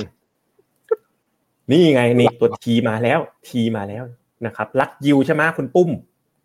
[1.71, 3.19] นี่ไงนี่ตัวทีมาแล้ว
[3.49, 4.03] ทีมาแล้ว
[4.45, 5.89] นะครับ รักยิวใช่ไหมคุณปุ้ม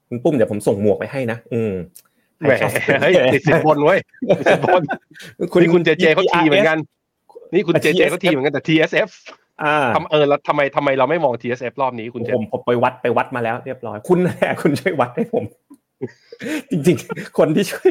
[0.09, 1.72] คุณปุ้มเดี๋ยวผมส่งหมวกไปให้นะอืม
[2.41, 2.53] แหม
[3.03, 3.99] เฮ้ยติดสินบนเว้ย
[4.39, 4.83] ติดสินบน
[5.61, 6.78] นี่คุณเจเจเขาทีเหมือนกัน
[7.55, 9.11] นี่คุณเจเจเขาทีเหมือนกันแต่ TSF
[9.62, 15.45] อ่าทำเออแล้วทำไมทำไมเราไม่มอง TSF รอบนี้คุณเจผมผมไปวัดไปวัดมาแล้วเรียบร้อย คุณแหละคุณช่วยวัดให้ผม
[16.70, 17.91] จริง ๆ คนที่ช่วย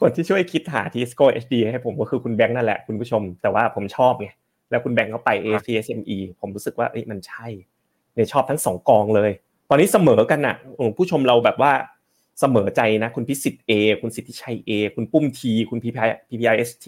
[0.00, 4.28] คนที่ช่วยคิดหา Tisco HD ให้ผมก็คือคุณแบงค์นั่นแหละคุณผู้ชม แต่ว่าผมชอบไง
[4.70, 7.46] แล้วคุณแบงค์เขาไป ACSME ผมรู้สึกว่าเอ้ยมันใช่
[8.14, 9.30] เนี่ยชอบทั้งสองกองเลย
[9.70, 11.72] ตอนนี้เสมอกันน่ะโอ้ผู้ชมเราแบบว่า
[12.40, 15.40] เสมอใจนะ คุณพิสิทธิ์ A คุณสิทธิชัย A คุณปุ้ม T
[15.70, 16.86] คุณ PPI PPIST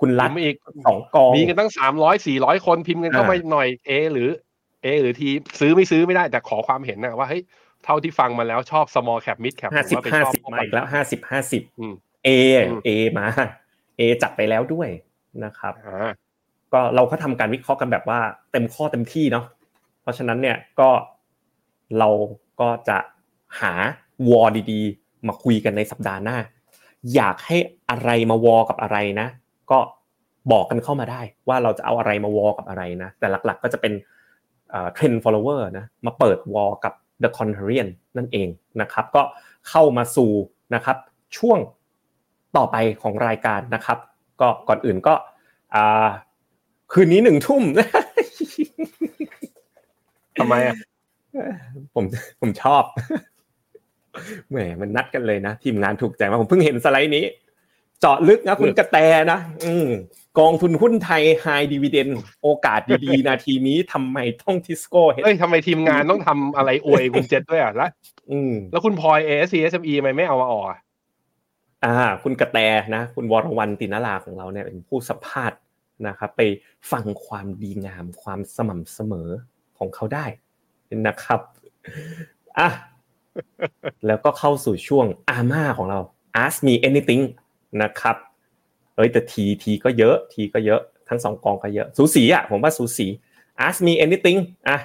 [0.00, 0.56] คุณรัฐอีก
[0.86, 4.28] สองกองมีกันตั้งสามร้อยสี่ร้อยคนพิมพ์กันเข้ามาหน่อย A หรือ
[4.84, 5.22] A หรือ T
[5.60, 7.42] ซื้อไม่ซื้อไม่ได้แต่ขอความเห็นนะว่าเฮ้ย
[7.84, 11.94] เท่าที่ฟังมาแล้วชอบ small cap mid cap ห้าสิบผมว่ไปห้าชอบสิบมาอีกแล้วห้าสิบห้าสิบอืม
[12.24, 12.28] เอ
[12.68, 13.26] อืมเอมา
[13.96, 14.88] เอจัดไปแล้วด้วย
[15.44, 16.10] นะครับอ่า
[16.72, 18.20] ก็เราก็ทำการวิเคราะห์กันแบบว่า
[18.52, 19.44] เต็มข้อเต็มที่เนาะ
[20.02, 20.90] เพราะฉะนั้นเนี่ยก็
[21.98, 22.08] เรา
[22.60, 22.98] ก็จะ
[23.60, 23.72] หา
[24.28, 26.38] วอดีๆ มาคุยกันในสัปดาห์หน้า
[27.14, 27.56] อยากให้
[27.90, 29.28] อะไรมาวอกับอะไรนะ
[29.70, 29.78] ก็
[30.52, 33.92] บอกกันเข้ามาได้ ว่าเราจะเอาอะไรมาวอกับอะไรนะ แต่หลักๆก็จะเป็น
[34.70, 38.48] เทรนด์ follower นะมาเปิดวอลกับ The Contrarian นั่นเอง
[38.80, 39.22] นะครับ ก็
[39.68, 40.32] เข้ามาสู่
[40.74, 40.96] นะครับ
[41.36, 41.58] ช่วง
[42.56, 43.98] ต่อไปของรายการนะครับ
[44.40, 45.14] ก็ก่อนอื่นก็
[46.92, 47.62] คืนนี้หนึ่งทุ่ม
[50.38, 50.76] ทำไมอะ
[51.94, 52.04] ผม
[52.40, 52.82] ผมชอบ
[54.50, 57.24] แหมมันนัดกันเลยนะ ทีมงานถูกใจมาผมเพิ่งเห็นสไลด์นี้
[58.00, 58.96] เจาะลึกนะคุณกระแต
[59.32, 59.72] นะอื
[60.38, 62.08] กองทุนหุ้นไทย high dividend
[62.42, 67.90] โอกาสดีๆ นาทีนี้ทำไมต้องทิสโก้เฮ้ยทำไมทีมงานต้องทำอะไรอวยคุณเจษด้วยอะแล้ว
[68.72, 70.78] แล้วคุณพลอย ASP SME ทำไมไม่เอามาออกอะ
[71.84, 72.58] อ่าคุณกระแต
[72.94, 75.58] นะ คุณวรวันตินาลาของเราเนี่ยเป็นผู้สัมภาษณ์
[76.08, 76.42] นะครับ ไป
[76.92, 79.28] ฟังความดีงามความสม่ำเสมอ
[79.78, 80.26] ของเขาได้
[81.06, 81.40] นะครับ
[82.58, 82.68] อะ
[84.06, 85.98] แล้วก็เข้าสู่ช่วงอาม่าของเรา
[86.44, 87.22] ask me anything
[87.82, 88.16] นะครับ
[88.96, 93.06] เอ้ยแต่ทีทีก็เยอะทีก็เยอะทั้งสองกองก็เยอะสูสีอะผมว่าสูสี
[93.66, 94.78] ask me anything อะ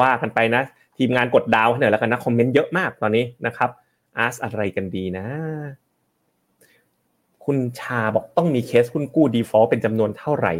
[0.00, 0.62] ว่ากันไปนะ
[0.98, 3.70] ทีมงานกดดาวให้หน่อยแล้วกันนะคอมเมนต์เยอะมากตอนนี้นะครับ
[4.24, 5.26] ask อะไรกันดีนะ
[7.46, 10.52] คุณชาบอกต้องมีเคสหุ้นกู้ default เป็นจำนวนเท่าไหร่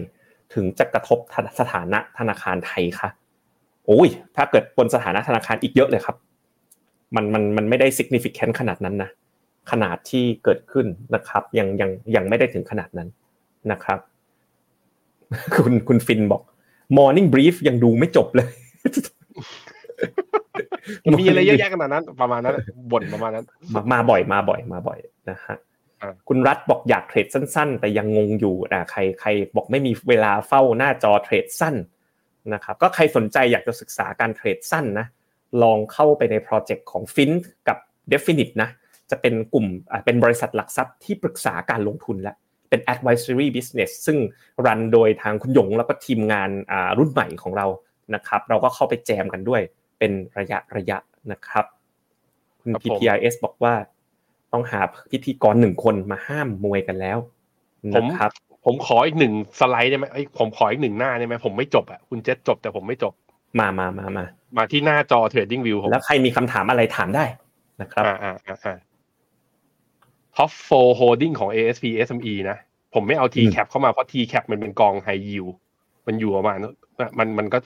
[0.54, 1.18] ถึงจะกระทบ
[1.60, 3.08] สถานะธนาคารไทยคะ
[3.86, 6.16] โอ้ย ถ้าเกิดบนสถานะธนาคารอีกเยอะเลยครับ
[7.14, 9.10] มันมันมันไม่ได้ significant ขนาดนั้นนะ
[9.70, 13.08] ขนาดที่เกิดขึ้นนะครับ ยังยังยังไม่ได้ถึงขนาดนั้น
[13.72, 13.98] นะครับ
[15.56, 16.42] คุณคุณฟินบอก
[16.96, 18.50] morning brief ยังดูไม่จบเลย
[21.18, 22.54] มีอะไรเยอะแยะขนาดนั้น ประมาณนั้น
[22.92, 24.98] บ่นประมาณนั้น มามาบ่อยมาบ่อยมาบ่อย
[25.30, 25.56] นะฮะ
[26.28, 31.76] คุณรัฐบอกอยากเทรดสั้น ๆ แต่ยังงงอยู่อ่าใครใครบอกไม่มีเวลาเฝ้าหน้าจอเทรดสั้น
[32.54, 35.06] นะครับก็ใครสนใจอยากจะศึกษาการเทรดสั้นนะ
[35.62, 37.30] ลองเข้าไปในโปรเจกต์ของฟิน
[37.68, 37.78] กับ
[38.12, 38.70] Definite นะ
[39.10, 39.66] จะเป็นกลุ่ม
[40.04, 42.34] เป็นบริษัทหลักทรัพย์ที่ปรึกษาการลงทุนและ
[42.68, 44.18] เป็น advisory business ซึ่ง
[44.66, 46.50] รันโดยทางคุณหยงแล้วก็ทีมงาน
[46.98, 47.66] รุ่นใหม่ของเรา
[48.14, 49.62] นะครับ เราก็เข้าไปแจมกันด้วย
[49.98, 50.98] เป็นระยะระยะ
[51.32, 51.64] นะครับ
[52.60, 53.74] คุณ PTIS บอกว่า
[54.52, 54.80] ต้องหา
[55.10, 57.18] พิธีกรหนึ่งคนมาห้ามมวยกันแล้ว
[57.96, 58.30] นะครับ
[58.64, 60.04] ผมขออีกหนึ่งสไลด์ได้ไหม
[60.38, 63.12] ผมขออีกหนึ่งหน้าได้ไหมผมไม่จบอะคุณเจษจบแต่ผมไม่จบ
[63.60, 64.24] มามามามา
[64.56, 67.24] มาที่หน้าจอ Trading View ผมแล้วใครมีคำถามอะไรถามได้
[67.80, 68.34] นะครับอ่าอ่า
[68.64, 68.76] อ่า
[70.36, 72.58] ท็อป4 holding ของ ASP SME นะ
[72.94, 75.52] ผมไม่เอา TCAP เข้ามาเพราะ TCAP มันเป็นกอง high yield
[76.06, 76.58] มันอยู่ประมาณ
[77.18, 77.58] มันมันก็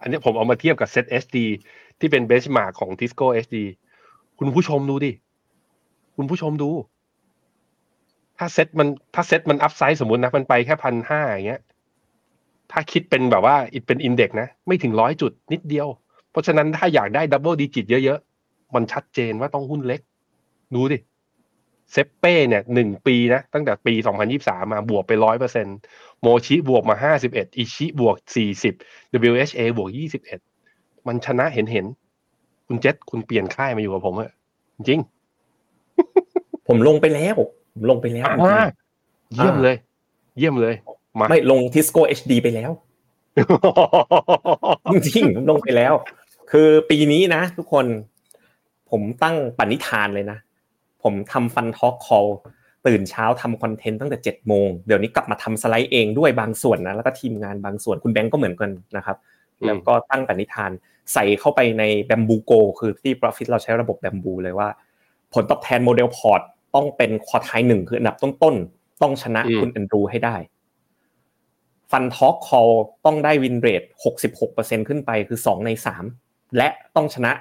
[0.00, 1.36] อันนี้ผมเอามาเทียบกับ Set SD
[1.98, 3.56] ที่เป็น benchmark ของ Tisco SD
[4.38, 5.12] คุณผู้ชมดูดิ
[6.20, 6.70] คุณผู้ชมดู
[8.38, 11.60] ถ้าเซ็ตมันถ้าเซ็ตมัน upside สมมตินะมันไปแค่พันห้าอย่างเงี้ย
[12.72, 15.86] ถ้าคิดเป็นแบบว่าอิตเป็น index นะ ไม่ถึงร้อยจุดนิดเดียว
[16.30, 20.00] เพราะฉะนั้นถ้าอยากได้ double digit เยอะๆ มันชัดเจนว่าต้องหุ้นเล็ก
[20.74, 20.98] ดูดิ
[21.92, 25.66] SAPPE เนี่ยหนึ่งปีนะตั้งแต่ปีสองพันยิบสามาบวกไปร้อยเปอร์เซ็น
[26.22, 28.74] MOSHI บวกมาห้าสิบเอ็ด ICHI บวกสี่สิบ
[29.30, 30.40] WHA บวกยี่สิบเอ็ด
[31.06, 31.86] มันชนะเห็นเห็น
[32.66, 34.30] คุณเจษคุณเปลี่ยนค่ายมาอยู่กับผมอะ
[34.76, 35.00] จริง
[36.70, 37.36] ผมลงไปแล้ว
[37.74, 38.26] ผมลงไปแล้ว
[39.34, 39.76] เยี่ยมเลย
[40.38, 40.74] เยี่ยมเลย
[41.18, 42.70] มาไม่ลงทิสโก้เอชดีไปแล้ว
[44.92, 45.92] จริงผมลงไปแล้ว
[46.50, 47.86] คือปีนี้นะ ทุกคน
[48.90, 50.38] ผมตั้งปณิธานเลยนะ
[51.02, 52.26] ผมทำ Fund Talk Call
[52.86, 59.16] ตื่นเช้าทำ content ตั้งแต่เจ็ดโมงเดี๋ยวนี้กลับมาทำสไลด์เองด้วยบางส่วนนะแล้วก็ทีมงานบางส่วนคุณแบงก์ก็เหมือนกันนะครับ
[59.66, 60.70] แล้วก็ตั้งปณิธาน
[61.12, 64.68] ใส่เข้าไปในแบมบูโก คือที่ Profit เราใช้ระบบแบมบูเลยว่า
[65.34, 66.42] ผลตอบแทน model port
[66.74, 70.36] ต้องเป็น quartile หนึ่งคืออันดับต้นๆต้องชนะคุณแอนดรูให้ได้
[71.90, 72.70] Fund Talk Call
[73.04, 76.04] ต้องได้ win rate หกสิบหกเปอร์เซ็นขึ้นไปคือสองในสาม
[76.56, 77.32] และต้องชนะ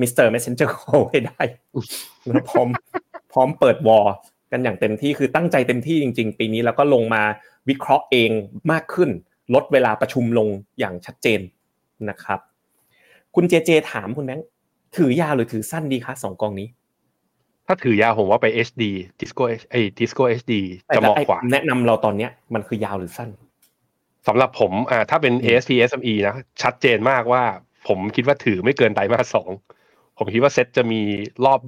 [0.00, 0.26] Mr.
[0.26, 1.42] Messenger Call ให้ได้
[2.48, 2.68] พร้อม
[3.32, 4.06] พร้อมเปิด war
[4.52, 7.22] กันอย่างเต็มที่คือตั้งใจเต็มที่จริง ๆ ปีนี้แล้วก็ลงมา
[7.68, 8.30] วิเคราะห์เอง
[8.72, 9.10] มากขึ้น
[9.54, 11.40] ลดเวลาประชุมลงอย่างชัดเจน
[12.10, 12.40] นะครับ
[13.34, 14.46] คุณเจเจถามคุณแบงค์
[14.96, 16.68] ถือยาวหรือถือสั้นดีคะสองกองนี้
[17.66, 18.82] ถ้าถือยาวผมว่าไป HD
[19.20, 20.52] Disco ไอ้ Disco HD
[20.94, 23.30] จะเหมาะกว่า แนะนำเราตอนเนี้ยมันคือยาวหรือสั้น
[24.26, 27.42] สำหรับผมอ่าถ้าเป็น ASP SME นะ ชัดเจนมากว่า
[27.88, 29.50] ผมคิดว่าถือไม่เกินไตรมาสสอง
[30.18, 31.00] ผมคิดว่าเซตจะมี
[31.44, 31.60] รอบ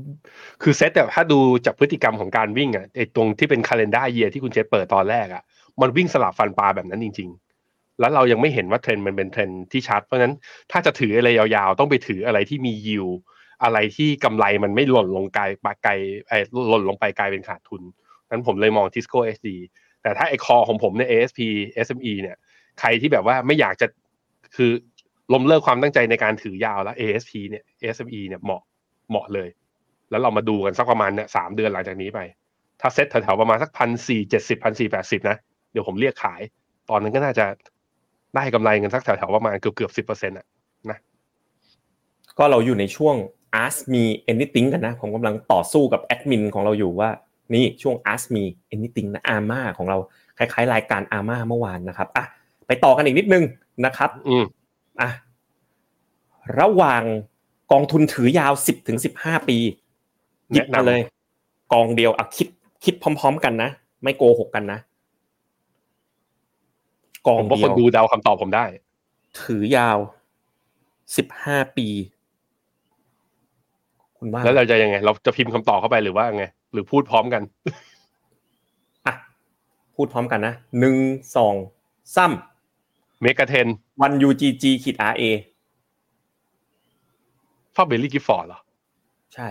[0.63, 5.43] คือเซตแต่ถ้าดูจากพฤติกรรมของการวิ่งอะไอ้ตรงที่เป็นคาล endar year ที่คุณเจษเปิดตอนแรกอะ
[5.81, 7.29] มันวิ่งสลับฟันปลาแบบนั้นจริง
[7.65, 10.35] ๆ แล้วเรายังไม่เห็นว่าเทรนด์มันเป็นเทรนด์ที่ชัด เพราะฉะนั้น
[10.73, 13.07] ถ้าจะถืออะไรยาวๆ ต้องไปถืออะไรที่มียิว
[13.63, 15.93] อะไรที่กำไรมันไม่หล่นลงไกลปาไกล
[16.29, 16.39] ไอ้
[16.69, 17.83] หล่นลงไปกลายเป็นขาดทุน
[18.31, 19.57] นั้นผมเลยมองทิสโก้เอสดี
[20.03, 21.41] แต่ถ้าไอ้ call ของผมใน ASP
[21.87, 22.37] SME เนี่ย
[22.81, 23.87] ใครที่แบบว่าไม่อยากจะ
[24.57, 24.71] คือ
[25.33, 28.63] ล้มเลิกความตั้งใจในการถือยาวแล้ว ASP เนี่ย SME เนี่ยเหมาะ
[29.11, 29.49] เหมาะเลย
[30.11, 32.21] แล้วเรามาดูกันสักประมาณเนี่ยสามเดือนหลังจากนี้ไป
[32.81, 35.37] ถ้าเซ็ตแถวๆประมาณสักพันสี่เจ็ดสิบพันสี่แปดสิบนะ
[35.73, 36.41] เดี๋ยวผมเรียกขาย
[36.91, 37.47] ตอนนั้นก็น่าจะ
[38.35, 40.47] ได้กำไรเงินสักแถวๆประมาณเกือบเกือบสิบเปอร์เซ็นต์อะ
[40.91, 40.99] นะ
[42.39, 43.17] ก็เราอยู่ในช่วง
[43.65, 47.11] ask me anything กันนะ ผมกำลังต่อสู้กับแอดมินของเราอยู่ว่า
[47.55, 48.45] นี่ช่วง ask me
[48.75, 49.99] anything นะอาม่าของเรา
[50.39, 52.25] คล้ายๆ รายการอาม่าเมื่อวานนะครับอะ
[52.67, 53.45] ไปต่อกันอีกนิดนึง
[53.87, 54.45] นะครับอืม
[55.01, 55.11] อะ
[56.61, 57.03] ระหว่าง
[57.73, 59.59] กองทุนถือยาวสิบถึงสิบห้าปี
[60.53, 61.01] หยิบมาเลย
[61.73, 62.49] กองเดียวอะคิด
[62.85, 63.71] คิดพร้อม ๆ กันนะ
[64.03, 64.79] ไม่โกหกกันนะ
[67.27, 68.65] กอผงมว่าเดีคยนวดูเดาคำตอบผมได้
[69.43, 69.99] ถือยาว
[71.17, 71.87] สิบห้าปี
[74.19, 77.43] คุณว่าแล้วเราจะยังไง เราจะพิมพ์คำตอบเข้าไปหรือว่าไง หรือพูดพร้อมกัน
[79.07, 79.15] อะ
[79.95, 80.97] พูดพร้อมกันนะหนึ่ง
[81.37, 81.55] สอง
[82.17, 82.27] ซ้
[83.23, 85.25] เมกาเทนำวัน UGG ขีด RA
[87.75, 88.61] ฟาเบลลี่กิฟฟอร์ดเหรอ
[89.35, 89.49] ใช่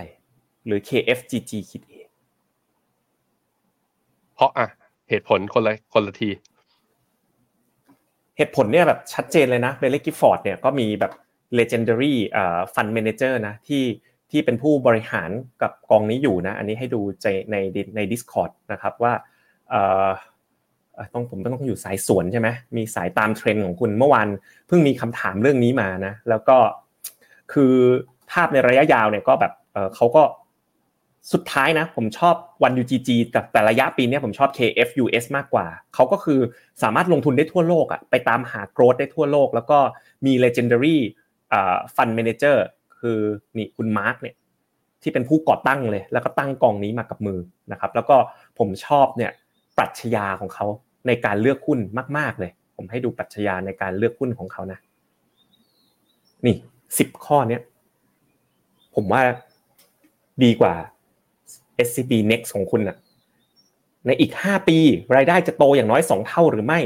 [0.66, 1.92] หรือ KFGG ขีด A
[4.34, 4.66] เพราะอะ
[5.10, 6.30] เหตุผลคนละคนละที
[8.36, 11.12] เหตุผลเนี่ยแบบชัดเจนเลยนะเบลเล่กิฟฟอร์ดเนี่ยก็มีแบบ
[11.58, 13.82] legendary เอ่อ fund manager นะที่
[14.30, 15.30] ที่เป็นผู้บริหาร
[15.62, 17.56] กับกองนี้อยู่นะ อันนี้ให้ดูใจใน
[17.96, 19.12] ใน Discord นะครับว่า
[19.70, 20.08] เอ่อ
[21.14, 24.28] ต้องผมต้องอยู่สายสวนใช่ไหมมีสายตามเทรนด์ของคุณเมื่อวาน
[24.66, 26.56] เพิ่งมีคำถามเรื่องนี้มานะ แล้วก็
[27.52, 27.74] คือ
[28.30, 30.22] ภาพในระยะยาวเนี่ยก็แบบเออเขาก็
[31.32, 36.40] สุดท้ายนะ ผมชอบวัน UGG แต่แต่ระยะปีนี้ผมชอบ KFUS มากกว่า เขาก็คือ
[36.82, 39.78] สามารถลงทุนได้ทั่วโลกอะไปตามหา growth ได้ทั่วโลก แล้วก็
[40.26, 40.96] มี legendary
[41.52, 42.56] อ่า fund manager
[43.00, 43.18] คือ
[43.56, 44.34] นี่คุณมาร์กเนี่ย
[45.02, 47.38] ที่เป็นผู้ก่อตั้งเลย แล้วก็ตั้งกองนี้มากับมือ
[47.72, 48.16] นะครับ แล้วก็
[48.58, 49.30] ผมชอบเนี่ย
[49.78, 50.66] ปรัชญาของเขา
[51.06, 51.78] ในการเลือกหุ้น
[52.18, 54.78] มาก ๆ เลย ผมให้ดูปรัชญาในการเลือกหุ้นของเขานะ
[56.46, 56.56] นี่
[56.98, 57.62] สิบข้อเนี้ย
[58.94, 59.22] ผมว่า
[60.44, 60.74] ดีกว่า
[61.86, 62.96] SCB Next ของคุณอะ
[64.06, 64.78] ในอีก 5 ปี
[65.16, 66.80] รายได้จะโตอย่างน้อย 2 เท่าหรือไม่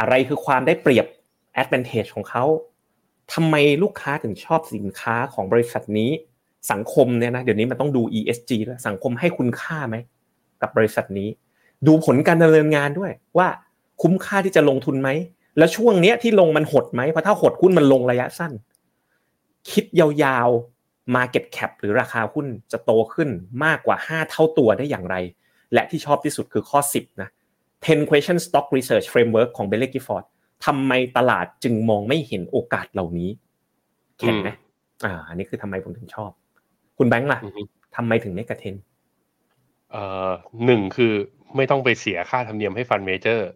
[0.00, 1.06] อะไรคือความได้เปรียบ
[1.62, 2.44] advantage ของเขา
[3.34, 6.10] ทำไมลูกค้าถึงชอบสินค้าของบริษัทนี้
[6.70, 9.96] สังคมเนี่ยนะเดี๋ยวนี้มันต้องดู ESG แล้วสังคมให้คุณค่าไหม
[10.62, 11.28] กับบริษัทนี้
[11.86, 13.48] ดูผลการดำเนินงานด้วยว่า
[14.02, 15.10] คุ้มค่าที่จะลงทุนไหม
[15.58, 18.52] แล้วช่วงเนี้ยที่ลงมันหดไหมเพราะถ้าหดหุ้นมันลงระยะสั้น
[19.70, 23.28] คิดยาวๆ Market Cap หรือราคาหุ้นจะโตขึ้น
[23.64, 25.16] มากกว่า 5 เท่าตัวได้อย่างไร
[25.72, 27.28] และที่ชอบที่สุดคือข้อ 10นะ
[27.74, 30.24] 10 question stock research framework ของ b e l l y Gifford
[30.66, 33.30] ทำไมตลาดจึงมองไม่เห็นโอกาสเหล่านี้
[34.18, 34.48] แข็งไหม
[35.04, 36.30] อ่า อันนี้คือทำไมผมถึงชอบ
[36.98, 37.62] คุณแบงค์ล่ะอือฮึ
[37.96, 38.74] ทำไมถึง Mega Ten
[39.90, 40.30] เอ่อ
[40.66, 41.12] หนึ่งคือ
[41.56, 43.48] ไม่ต้องไปเสียค่าธรรมเนียมให้ fund manager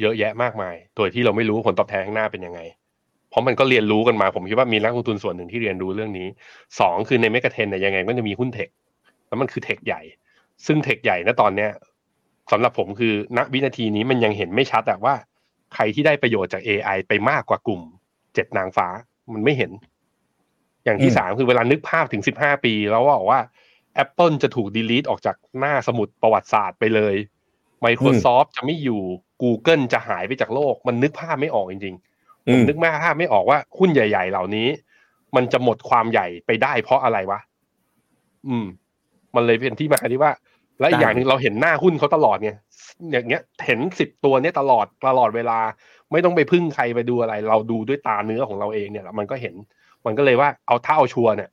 [0.00, 2.60] เยอะแยะมากมาย โดยที่เราไม่รู้ผลตอบแทนข้างหน้าเป็นยังไง
[3.30, 6.28] เพราะมันก็เรียนรู้กันมา ผมคิดว่ามีนักลงทุนส่วนหนึ่งที่เรียนรู้เรื่องนี้
[6.80, 8.68] สองคือในเมกะเทนเนี่ยยังไงก็จะมีหุ้นเทค
[9.28, 10.00] แล้วมันคือเทคใหญ่
[10.66, 11.70] ซึ่งเทคใหญ่ณตอนเนี้ย
[12.52, 15.14] สำหรับผมคือณวินาทีนี้มันยังเห็นไม่ชัดอะว่า
[15.74, 17.82] ใครที่ได้ประโยชน์จาก AI ไปมากกว่ากลุ่ม
[18.34, 18.88] เจ็ดนางฟ้า
[19.32, 19.72] มันไม่เห็น
[20.84, 23.40] อย่างที่อืมสามคือเวลานึกภาพถึงสิบห้าปี แล้วบอกว่า
[24.04, 27.14] Apple จะถูกดีลีทออกจากหน้าสมุดประวัติศาสตร์ไปเลย
[27.84, 29.02] Microsoft จะไม่อยู่
[29.42, 34.68] Google จะหายไปจากโลก มันนึกภาพไม่ออกจริงๆผมนึกภาพไม่ออกว่าหุ้นใหญ่ ๆ เหล่านี้
[35.36, 37.40] มันจะหมดความใหญ่ไปได้เพราะอะไรวะ
[38.48, 38.66] อืม
[39.34, 40.32] มันเลยเป็นที่มาที่ว่า
[40.80, 42.56] และอีกอย่างหนึ่งเราเห็นหน้าหุ้นเขาตลอดเนี่ย
[43.12, 45.58] อย่างเงี้ยเห็นสิบตัวเนี้ยตลอดตลอดเวลา
[46.12, 49.54] ไม่ต้องไปพึ่งใครไปดูอะไร เราดูด้วยตาเนื้อของเราเองเนี่ย มันก็เห็น
[50.06, 51.50] มันก็เลยว่าเอาเท่าชัวร์เนี่ย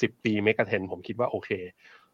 [0.00, 1.50] สิบปีเมกะเทนผมคิดว่าโอเค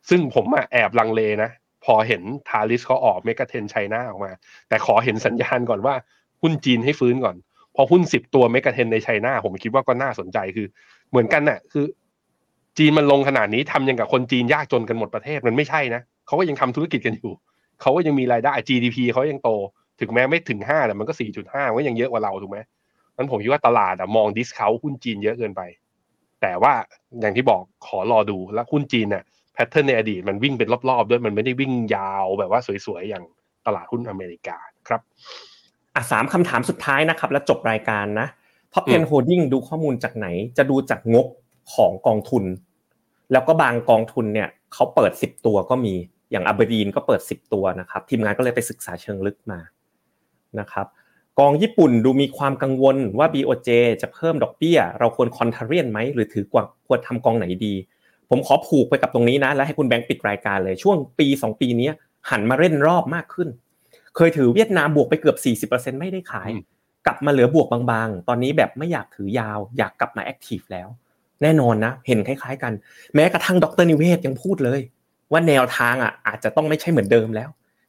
[0.08, 1.50] ซึ่งผมอะแอบลังเลนะ
[1.84, 4.32] พอเห็นทาริสเขาออกเมกะเทนไชน่าออกมา
[4.68, 5.94] แต่ขอเห็นสัญญาณก่อนว่า
[6.42, 7.36] หุ้นจีนให้ฟื้นก่อน
[7.74, 10.66] พอหุ้นสิบตัว Mega Ten ใน China ผมคิดว่าก็น่าสนใจคือ
[11.10, 11.84] เหมือนกันน่ะคือ
[12.78, 17.32] จีนมันลงขนาดนี้ทำยังกับคนจีนยากจนกันหมดประเทศมันไม่ใช่นะเขาก็ยังทำธุรกิจกันอยู่
[17.80, 19.50] เขาก็ยังมีรายได้ GDP เขายังโต
[20.00, 22.58] ถึงแม้ไม่ถึงห้าแต่มันก็สี่จุดห้าก็ยังเยอะกว่าเราถูกไหม
[23.16, 25.62] นั้นผมคิดว่าตลาดอะมอง discount หุ้นจีนเยอะเกินไป
[26.42, 26.72] แต่ว่า
[27.20, 29.24] อย่างที่บอกขอรอดูแล้วหุ้นจีนเนี่ย
[29.54, 33.24] pattern ในอดีตมันวิ่งเป็นรอบๆ ด้วยมันไม่ได้วิ่งยาวแบบว่าสวยๆอย่าง
[33.66, 34.56] ตลาดหุ้นอเมริกา
[34.88, 35.00] ครับ
[35.94, 38.28] อะสามคำถามสุดท้ายนะครับ แล้วจบรายการนะ
[38.72, 40.26] Top อืม10 Holding ดูข้อมูลจากไหน
[40.58, 41.26] จะดูจากงบ
[41.74, 42.44] ของกองทุน
[43.32, 45.94] แล้วก็บางกองทุนเนี่ยเขาเปิด 10 ตัวก็มี
[46.30, 49.60] อย่างอับดีนก็เปิด 10 ตัวนะครับ ทีมงานก็เลยไปศึกษาเชิงลึกมา
[50.60, 50.86] นะครับ
[51.38, 53.70] กองญี่ปุ่นดูมีความกังวลว่า BOJ
[54.02, 57.74] จะเพิ่มดอกเบี้ย เราควรคอนเทเรียนไหมหรือถือกว่าควรทำกองไหนดี
[58.30, 61.90] ผมขอผูกไปกับตรงนี้นะ แล้วให้คุณแบงค์ปิดรายการเลยช่วงปี 2 ปีนี้
[62.30, 63.48] หันมาเล่นรอบมากขึ้น
[64.16, 66.64] เคยถือเวียดนามบวกไปเกือบ 40%ไม่ได้ขายอืม
[67.06, 70.88] กลับมาเหลือบวกบางๆ ตอนนี้แบบไม่อยากถือยาว อยากกลับมา active แล้ว
[71.42, 72.72] แน่นอนนะ เห็นคล้าย ๆ กัน
[73.14, 74.80] แม้กระทั่งดรนิเวศยังพูดเลย
[75.32, 77.48] ว่าแนวทางอะอาจจะต้องไม่ใช่เหมือนเดิมแล้ว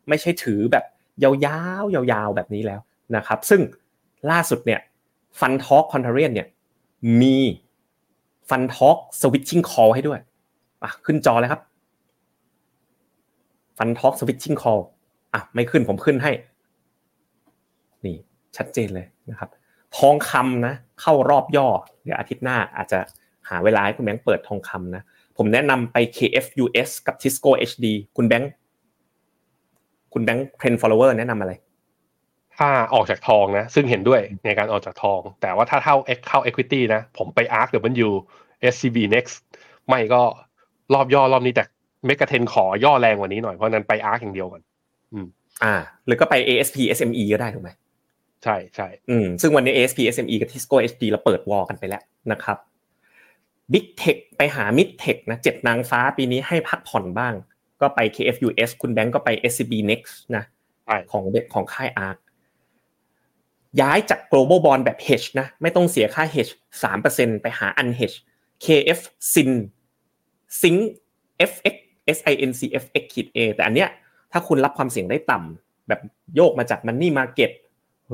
[0.09, 0.83] ไม่ใช่ถือแบบ
[1.23, 1.31] ยา
[1.81, 2.81] วๆยาวๆแบบนี้แล้ว
[3.15, 3.61] นะครับ ซึ่ง
[4.31, 4.81] ล่าสุดเนี่ย
[5.39, 6.47] ฟันทอ l คอนเทเรียนเนี่ย
[7.21, 7.37] มี
[8.49, 10.19] ฟันทอกสวิตชิ่งคอลให้ด้วย
[10.83, 11.61] อะขึ้นจอเลยครับ
[13.77, 14.79] ฟันทอกสวิตชิ่งคอล
[15.33, 16.31] อะไม่ขึ้นผมขึ้นให้
[18.05, 18.17] นี่
[18.57, 19.49] ชัดเจนเลยนะครับ
[19.97, 21.67] ทองคำนะ เข้ารอบย่อ
[22.03, 22.99] เดี๋ยวอาทิตย์หน้าอาจจะ
[23.49, 25.03] หาเวลาให้คุณแบงค์เปิดทองคำนะ
[25.37, 27.85] ผมแนะนำไป KFUS กับ Tisco HD
[28.17, 28.51] คุณแบงค์
[30.13, 31.53] คุณแบงค์ Trend Follower แนะนำอะไร
[32.57, 35.95] ถ้าออกจากทองนะ ซึ่งเห็นด้วยในการออกจากทอง แต่ว่าถ้าเท่า
[36.27, 37.69] เข้า equity นะ ผมไป ARK
[38.07, 38.09] W
[38.73, 39.35] SCB Next
[39.87, 40.21] ไม่ก็
[40.93, 41.63] รอบย่อรอบนี้แต่
[42.05, 44.61] เมกะเทนขอย่อแรงกว่านี้หน่อย เพราะนั้นไป ARK อย่างเดียวก่อน
[45.13, 45.27] อืม
[45.63, 45.75] อ่า
[46.05, 47.69] หรือก็ไป ASP SME ก็ได้ถูกไหม
[48.43, 52.57] ใช่ใช่อืมซึ่งวันนี้ ASP SME กับ Tisco HD เราเปิดวอลกันไปแล้วนะครับ
[53.73, 57.33] Big Tech ไปหา Mid Tech นะเจ็ดนางฟ้าปีนี้ให้พักผ่อนบ้าง
[57.81, 60.43] ก็ไป KFUS คุณแบงก์ก็ไป SCB Next นะ
[60.85, 62.17] ใช่ของของค่าย ARK
[63.81, 66.51] ย้ายจาก global bond แบบ hedge นะ ไม่ต้องเสียค่า hedge
[66.93, 68.17] 3%ไปหา unhedge
[68.65, 68.99] KF
[69.33, 69.51] sin
[70.61, 70.79] Sync
[71.51, 71.75] FX
[72.17, 73.89] SINC FX ขีด A แต่อันเนี้ย
[74.31, 76.01] ถ้าคุณรับความเสี่ยงได้ต่ำแบบ
[76.35, 77.51] โยกมาจาก money market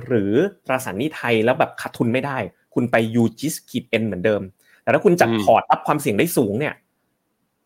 [0.05, 0.33] หรือ
[0.67, 2.37] ตราสารหนี้ไทยแล้วแบบขาดทุนไม่ได้
[2.73, 4.41] คุณไป UGIS ขีด N เหมือนเดิม
[4.83, 6.73] แต่ถ้าคุณจัดพอร์ตรับความเสี่ยงได้สูงเนี่ย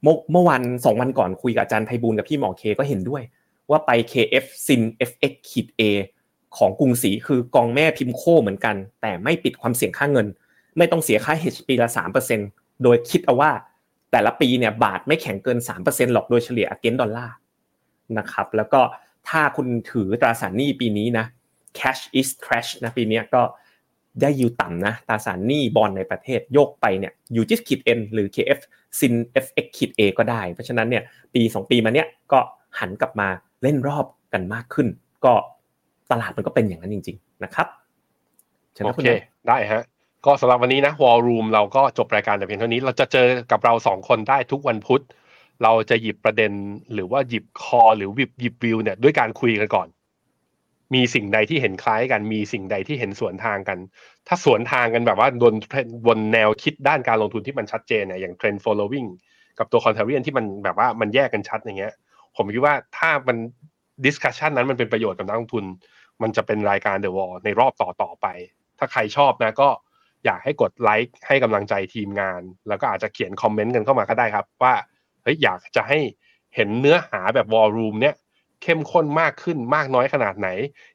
[0.03, 3.23] เมื่อเมื่อวันสองวันก่อนคุยกับอาจารย์ไพบูลย์กับพี่หมอเคก็เห็นด้วย
[3.69, 5.81] ว่าไป KF Sin FX ขีด A
[6.57, 10.27] ของกรุงศรีคือกองแม่พิมโคเหมือนกัน แต่ไม่ปิดความเสี่ยงค่าเงิน
[10.77, 11.89] ไม่ต้องเสียค่า hedge ปีละ
[12.35, 13.51] 3%โดยคิดเอาว่า
[14.11, 17.35] แต่ละปีเนี่ยบาทไม่แข็งเกิน 3%หรอกโดยเฉลี่ย against ดอลลาร์
[18.17, 18.81] นะครับแล้วก็
[19.29, 21.25] ถ้าคุณถือตราสารหนี้ปีนี้นะ
[21.79, 23.41] cash is trash นะปีนี้ก็
[24.21, 28.59] ได้ยิวต่ำนะตราสารหนี้บอลในประเทศโยกไปเนี่ยยูจิสขีด N หรือ KF
[28.99, 29.13] Sin
[29.43, 31.03] FX ขีด A ก็ได้ เพราะฉะนั้นเนี่ย
[31.33, 32.39] ปี 2 ปีมาเนี้ยก็
[32.79, 33.27] หันกลับมา
[33.63, 34.87] เล่นรอบกันมากขึ้น
[35.25, 35.33] ก็
[36.11, 37.67] ตลาดมันก็เป็นอย่างนั้นจริง ๆ นะครับ
[38.77, 39.83] ชิญโอนะณเคแม่ได้ฮะ
[40.25, 45.01] ก็สำหรับวันนี้นะ War Room เราก็จบรายการแต่เพียงเท่านี้ เราจะเจอกับเราสองคนได้ทุกวันพุธ
[45.63, 46.51] เราจะหยิบประเด็น
[46.93, 49.87] หรือว่าหยิบคอหรือหยิบหยิบวิวเนี่ยด้วยการคุยกันก่อน
[50.93, 53.77] มีสิ่งใดที่เห็นคล้ายกัน มีสิ่งใดที่เห็นสวนทางกัน
[54.27, 55.53] ถ้าสวนทางกันแบบว่าบน
[56.07, 59.07] บนแนวคิดด้านการลงทุนที่มันชัดเจนเนี่ยอย่าง trend following
[59.59, 61.93] กับตัว contrarian ที่มันแบบว่ามันแยกกันชัดอย่างเงี้ย
[62.35, 63.37] ผมคิดว่าถ้ามัน
[64.05, 65.65] discussion นั้นมันเป็นประโยชน์กับนักลงทุน
[66.21, 68.27] มันจะเป็นรายการ The Wall ในรอบต่อต่อๆไป
[68.79, 69.69] ถ้าใครชอบนะก็
[70.25, 74.73] อยากให้กดไลค์ให้กำลังใจทีมงาน แล้วก็อาจจะเขียนคอมเมนต์กันเข้ามาก็ได้ครับ ว่า
[75.23, 75.99] เฮ้ยอยากจะให้
[76.55, 78.15] เห็นเนื้อหาแบบ War Room เนี่ย
[78.63, 80.47] เข้มข้นมากขึ้นมากน้อยขนาดไหน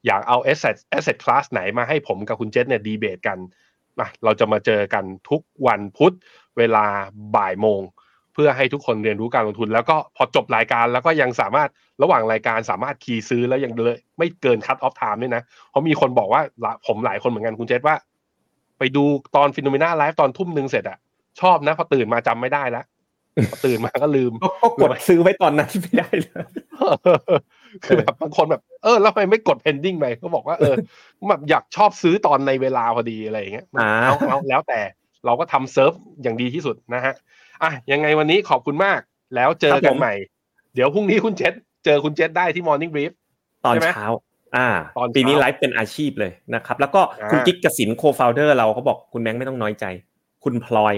[0.06, 3.38] อยากเอา asset asset class ไหนมาให้ผมกับคุณเจษเนี่ยดีเบตกัน
[3.98, 6.14] มาเราจะมาเจอกันทุกวันพุธ
[6.56, 6.84] เวลา
[7.36, 7.82] บ่ายโมง
[8.34, 11.68] เพื่อให้ทุกคนเรียนรู้การลงทุน แล้วก็พอจบรายการแล้วก็ยังสามารถ
[12.02, 16.42] ระหว่างรายการสามารถ key ซื้อแล้วยังเลยไม่เกิน cut-off time ด้วยนะ เพราะมีคนบอกว่า
[16.86, 17.96] ผมหลายคนเหมือนกันคุณเจษว่า
[18.78, 19.04] ไปดู
[19.36, 20.98] ตอน Finnomena Live ตอนทุ่มหนึ่งเสร็จอะ
[21.40, 22.84] ชอบนะพอตื่นมาจำไม่ได้แล้ว
[23.64, 26.44] ตื่นมาก็ลืมก็ก็กดซื้อไว้ตอนนั้นที่ไม่ได้เลย
[27.84, 30.74] คือแบบบางคนแบบ เออแล้วทำไมไม่กด pending ไปก็บอกว่าเออ
[31.30, 34.80] แบบอยากชอบซื้อตอนในเวลาพอดีอะไรอย่างเงี้ยอ่าเอาเอาแล้วแต่
[35.26, 37.14] เราก็ทำเซิร์ฟอย่างดีที่สุดนะฮะ
[37.62, 39.00] อะยังไงวันนี้ขอบคุณมาก
[39.34, 40.14] แล้วเจอกันใหม่
[40.74, 41.54] เดี๋ยวพรุ่งนี้คุณเจษ
[41.84, 43.12] เจอคุณเจษได้ที่ Morning Brief
[43.64, 44.08] ตอนใช่ไหมเช้า
[44.56, 44.68] อ่า
[44.98, 49.84] ตอนเช้าปีนี้ไลฟ์เป็นอาชีพเลยนะครับ แล้วก็คุณอ่ากิ๊กกสินโคฟาวเดอร์เราเขาบอกคุณแบงค์ไม่ต้องน้อยใจ
[50.44, 50.94] คุณพลอย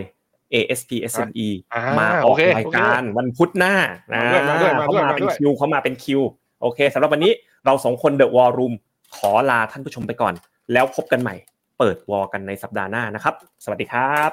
[0.55, 3.74] ASP SME อ่ามาอโออกเครายการวันพุธหน้า
[4.12, 6.20] นะมาด้วยมาด้วยมาด้วยเขามามาเป็ด้นวยคิวเขามาเป็นคิว
[6.62, 7.32] โอเคสำหรับวันนี้
[7.64, 8.72] เราสองคนเดอะวอลลุ่ม
[9.16, 10.34] ขอลาท่านผู้ชมไปก่อน
[10.72, 11.34] แล้วพบกันใหม่
[11.78, 13.34] เปิดวอลกันในสัปดาห์หน้านะครับ
[13.64, 14.30] สวัสดีครับ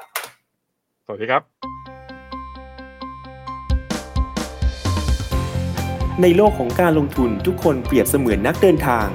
[1.06, 1.42] สวัสดีครับ
[6.22, 9.06] ในโลกของการลงทุนทุกคนเปรียบเสมือนนักเดินทาง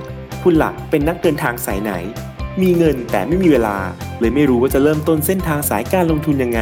[0.43, 1.91] คุณหลักเป็นนักเดินทางสายไหน
[2.61, 3.77] มีเงินแต่ไม่มีเวลา
[4.19, 6.61] เลยไม่รู้ว่าจะเริ่มต้นเส้นทางสายการลงทุนยังไง